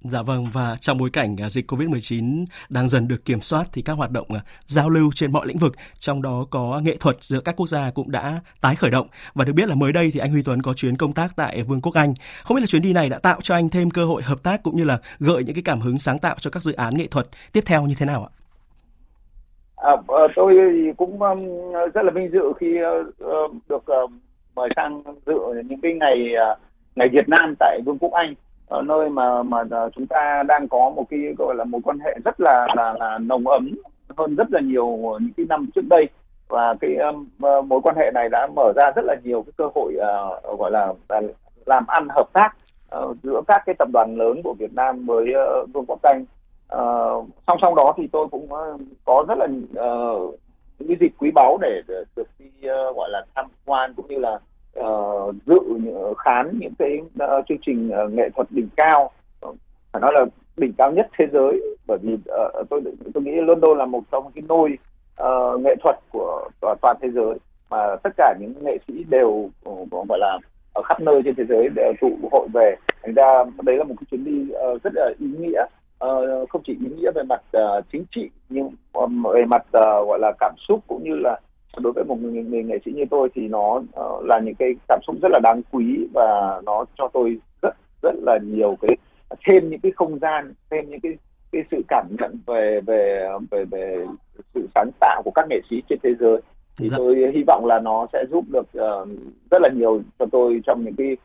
Dạ 0.00 0.22
vâng 0.22 0.46
và 0.52 0.76
trong 0.80 0.98
bối 0.98 1.10
cảnh 1.10 1.36
à, 1.42 1.48
dịch 1.48 1.72
Covid-19 1.72 2.44
đang 2.68 2.88
dần 2.88 3.08
được 3.08 3.24
kiểm 3.24 3.40
soát 3.40 3.64
thì 3.72 3.82
các 3.82 3.92
hoạt 3.92 4.10
động 4.10 4.26
à, 4.34 4.40
giao 4.66 4.90
lưu 4.90 5.10
trên 5.14 5.32
mọi 5.32 5.46
lĩnh 5.46 5.58
vực, 5.58 5.72
trong 5.98 6.22
đó 6.22 6.46
có 6.50 6.80
nghệ 6.84 6.96
thuật 7.00 7.16
giữa 7.20 7.40
các 7.40 7.56
quốc 7.56 7.66
gia 7.66 7.90
cũng 7.90 8.10
đã 8.10 8.40
tái 8.60 8.76
khởi 8.76 8.90
động 8.90 9.08
và 9.34 9.44
được 9.44 9.52
biết 9.52 9.68
là 9.68 9.74
mới 9.74 9.92
đây 9.92 10.10
thì 10.12 10.20
anh 10.20 10.32
Huy 10.32 10.42
Tuấn 10.42 10.62
có 10.62 10.74
chuyến 10.74 10.96
công 10.96 11.12
tác 11.12 11.36
tại 11.36 11.62
Vương 11.62 11.80
quốc 11.80 11.94
Anh. 11.94 12.14
Không 12.44 12.54
biết 12.54 12.60
là 12.60 12.66
chuyến 12.66 12.82
đi 12.82 12.92
này 12.92 13.08
đã 13.08 13.18
tạo 13.18 13.40
cho 13.42 13.54
anh 13.54 13.68
thêm 13.68 13.90
cơ 13.90 14.04
hội 14.04 14.22
hợp 14.22 14.42
tác 14.42 14.62
cũng 14.62 14.76
như 14.76 14.84
là 14.84 14.98
gợi 15.18 15.44
những 15.44 15.54
cái 15.54 15.62
cảm 15.62 15.80
hứng 15.80 15.98
sáng 15.98 16.18
tạo 16.18 16.36
cho 16.38 16.50
các 16.50 16.62
dự 16.62 16.72
án 16.72 16.96
nghệ 16.96 17.06
thuật 17.06 17.26
tiếp 17.52 17.64
theo 17.66 17.86
như 17.86 17.94
thế 17.98 18.06
nào 18.06 18.24
ạ? 18.24 18.45
À, 19.86 19.96
ờ, 20.06 20.28
tôi 20.36 20.54
cũng 20.96 21.18
rất 21.94 22.02
là 22.04 22.10
vinh 22.14 22.30
dự 22.32 22.52
khi 22.60 22.78
ờ, 22.80 23.04
ờ, 23.18 23.48
được 23.68 23.84
mời 24.56 24.68
sang 24.76 25.02
dự 25.26 25.34
những 25.68 25.80
cái 25.80 25.94
ngày 25.94 26.34
à, 26.34 26.56
ngày 26.96 27.08
Việt 27.08 27.28
Nam 27.28 27.54
tại 27.58 27.80
Vương 27.86 27.98
quốc 27.98 28.12
Anh 28.12 28.34
ở 28.68 28.82
nơi 28.82 29.08
mà 29.08 29.42
mà 29.42 29.58
à, 29.70 29.88
chúng 29.94 30.06
ta 30.06 30.42
đang 30.48 30.68
có 30.68 30.90
một 30.96 31.04
cái 31.10 31.20
gọi 31.38 31.54
là 31.54 31.64
mối 31.64 31.80
quan 31.84 31.98
hệ 31.98 32.14
rất 32.24 32.40
là 32.40 32.66
là, 32.76 32.94
là 33.00 33.18
nồng 33.18 33.48
ấm 33.48 33.70
hơn 34.16 34.36
rất 34.36 34.52
là 34.52 34.60
nhiều 34.60 34.98
những 35.20 35.32
cái 35.36 35.46
năm 35.48 35.66
trước 35.74 35.84
đây. 35.90 36.08
Và 36.48 36.74
cái 36.80 36.96
um, 36.96 37.28
mối 37.68 37.80
quan 37.82 37.96
hệ 37.96 38.10
này 38.14 38.28
đã 38.28 38.46
mở 38.56 38.72
ra 38.76 38.90
rất 38.96 39.04
là 39.04 39.16
nhiều 39.24 39.42
cái 39.42 39.52
cơ 39.56 39.68
hội 39.74 39.94
uh, 39.96 40.58
gọi 40.58 40.70
là, 40.70 40.92
là 41.08 41.20
làm 41.66 41.84
ăn 41.86 42.08
hợp 42.10 42.26
tác 42.32 42.56
uh, 42.98 43.16
giữa 43.22 43.40
các 43.46 43.62
cái 43.66 43.74
tập 43.78 43.88
đoàn 43.92 44.16
lớn 44.16 44.40
của 44.44 44.54
Việt 44.58 44.74
Nam 44.74 45.06
với 45.06 45.26
uh, 45.62 45.68
Vương 45.72 45.84
quốc 45.86 46.02
Anh 46.02 46.24
uh, 46.74 47.28
song 47.46 47.58
song 47.62 47.74
đó 47.74 47.94
thì 47.96 48.08
tôi 48.12 48.28
cũng 48.30 48.52
ờ, 48.52 48.78
có 49.04 49.24
rất 49.28 49.38
là 49.38 49.44
uh, 49.44 50.34
những 50.78 50.88
cái 50.88 50.96
dịp 51.00 51.12
quý 51.18 51.30
báu 51.34 51.58
để, 51.60 51.82
được 52.16 52.28
đi 52.38 52.46
uh, 52.46 52.96
gọi 52.96 53.10
là 53.10 53.24
tham 53.34 53.46
quan 53.64 53.94
cũng 53.96 54.06
như 54.08 54.18
là 54.18 54.38
uh, 54.80 55.34
dự 55.46 55.60
khán 56.18 56.58
những 56.58 56.72
cái 56.78 56.98
uh, 57.24 57.44
chương 57.48 57.58
trình 57.66 57.90
uh, 58.04 58.12
nghệ 58.12 58.28
thuật 58.34 58.46
đỉnh 58.50 58.68
cao. 58.76 59.10
Phải 59.92 60.00
nói 60.00 60.12
là 60.14 60.24
đỉnh 60.56 60.72
cao 60.78 60.92
nhất 60.92 61.08
thế 61.18 61.26
giới 61.32 61.76
bởi 61.86 61.98
vì 62.02 62.14
uh, 62.14 62.68
tôi 62.70 62.82
tôi 63.14 63.22
nghĩ 63.22 63.32
London 63.32 63.78
là 63.78 63.84
một 63.84 64.02
trong 64.12 64.30
cái 64.34 64.42
nôi 64.48 64.78
uh, 65.22 65.60
nghệ 65.60 65.74
thuật 65.82 65.96
của 66.12 66.48
toàn 66.80 66.96
thế 67.00 67.10
giới 67.10 67.34
mà 67.70 67.96
tất 68.02 68.10
cả 68.16 68.34
những 68.40 68.54
nghệ 68.60 68.78
sĩ 68.88 69.04
đều 69.08 69.50
uh, 69.68 70.08
gọi 70.08 70.18
là 70.18 70.38
ở 70.72 70.82
khắp 70.82 71.00
nơi 71.00 71.22
trên 71.24 71.34
thế 71.34 71.44
giới 71.48 71.68
đều 71.74 71.92
tụ 72.00 72.10
hội 72.32 72.48
về. 72.52 72.76
Thành 73.02 73.14
ra 73.14 73.44
đấy 73.62 73.76
là 73.76 73.84
một 73.84 73.94
cái 74.00 74.06
chuyến 74.10 74.24
đi 74.24 74.54
uh, 74.54 74.82
rất 74.82 74.92
là 74.94 75.10
ý 75.18 75.26
nghĩa 75.38 75.64
uh, 76.04 76.48
không 76.50 76.62
chỉ 76.66 76.72
ý 76.80 76.88
nghĩa 76.96 77.10
về 77.14 77.22
mặt 77.28 77.42
uh, 77.56 77.84
chính 77.92 78.04
trị 78.14 78.30
nhưng 78.48 78.70
um, 78.92 79.22
về 79.34 79.44
mặt 79.44 79.62
uh, 79.62 80.08
gọi 80.08 80.18
là 80.18 80.32
cảm 80.38 80.54
xúc 80.68 80.80
cũng 80.86 81.04
như 81.04 81.14
là 81.14 81.40
đối 81.80 81.92
với 81.92 82.04
một 82.04 82.16
người, 82.20 82.42
người 82.42 82.62
nghệ 82.62 82.78
sĩ 82.84 82.92
như 82.92 83.04
tôi 83.10 83.28
thì 83.34 83.48
nó 83.48 83.82
uh, 84.00 84.24
là 84.24 84.40
những 84.40 84.54
cái 84.54 84.74
cảm 84.88 85.00
xúc 85.06 85.16
rất 85.22 85.28
là 85.32 85.40
đáng 85.42 85.62
quý 85.72 86.08
và 86.14 86.60
nó 86.64 86.84
cho 86.98 87.08
tôi 87.12 87.38
rất 87.62 87.76
rất 88.02 88.14
là 88.14 88.38
nhiều 88.42 88.76
cái 88.80 88.96
thêm 89.46 89.70
những 89.70 89.80
cái 89.80 89.92
không 89.96 90.18
gian 90.18 90.54
thêm 90.70 90.90
những 90.90 91.00
cái 91.00 91.12
cái 91.52 91.62
sự 91.70 91.82
cảm 91.88 92.06
nhận 92.18 92.38
về 92.46 92.80
về 92.86 93.28
về 93.50 93.64
về 93.64 94.06
sự 94.54 94.68
sáng 94.74 94.90
tạo 95.00 95.22
của 95.24 95.30
các 95.34 95.46
nghệ 95.50 95.60
sĩ 95.70 95.82
trên 95.88 95.98
thế 96.02 96.10
giới 96.20 96.40
thì 96.78 96.88
dạ. 96.88 96.96
tôi 96.98 97.16
hy 97.34 97.42
vọng 97.46 97.66
là 97.66 97.78
nó 97.78 98.06
sẽ 98.12 98.24
giúp 98.30 98.44
được 98.48 98.66
uh, 98.78 99.08
rất 99.50 99.62
là 99.62 99.68
nhiều 99.68 100.00
cho 100.18 100.26
tôi 100.32 100.60
trong 100.66 100.84
những 100.84 100.94
cái 100.98 101.16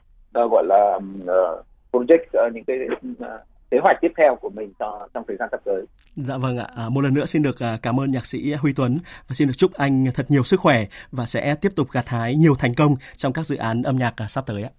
uh, 0.43 0.51
gọi 0.51 0.63
là 0.67 0.99
uh, 1.23 1.65
project 1.91 2.47
uh, 2.47 2.53
những 2.53 2.63
cái 2.63 2.77
uh, 3.19 3.41
kế 3.71 3.77
hoạch 3.83 3.97
tiếp 4.01 4.11
theo 4.17 4.35
của 4.41 4.49
mình 4.49 4.73
cho 4.79 5.07
trong 5.13 5.23
thời 5.27 5.37
gian 5.37 5.49
sắp 5.51 5.61
tới. 5.65 5.85
Dạ 6.15 6.37
vâng 6.37 6.57
ạ. 6.57 6.67
À, 6.75 6.89
một 6.89 7.01
lần 7.01 7.13
nữa 7.13 7.25
xin 7.25 7.41
được 7.41 7.59
à, 7.59 7.77
cảm 7.81 7.99
ơn 7.99 8.11
nhạc 8.11 8.25
sĩ 8.25 8.53
Huy 8.53 8.73
Tuấn 8.73 8.99
và 9.27 9.33
xin 9.33 9.47
được 9.47 9.53
chúc 9.57 9.73
anh 9.73 10.05
thật 10.13 10.25
nhiều 10.31 10.43
sức 10.43 10.59
khỏe 10.59 10.85
và 11.11 11.25
sẽ 11.25 11.55
tiếp 11.61 11.71
tục 11.75 11.87
gặt 11.91 12.07
hái 12.09 12.35
nhiều 12.35 12.55
thành 12.55 12.73
công 12.73 12.95
trong 13.17 13.33
các 13.33 13.45
dự 13.45 13.55
án 13.55 13.83
âm 13.83 13.97
nhạc 13.97 14.13
à, 14.21 14.27
sắp 14.27 14.43
tới 14.47 14.63
ạ. 14.63 14.69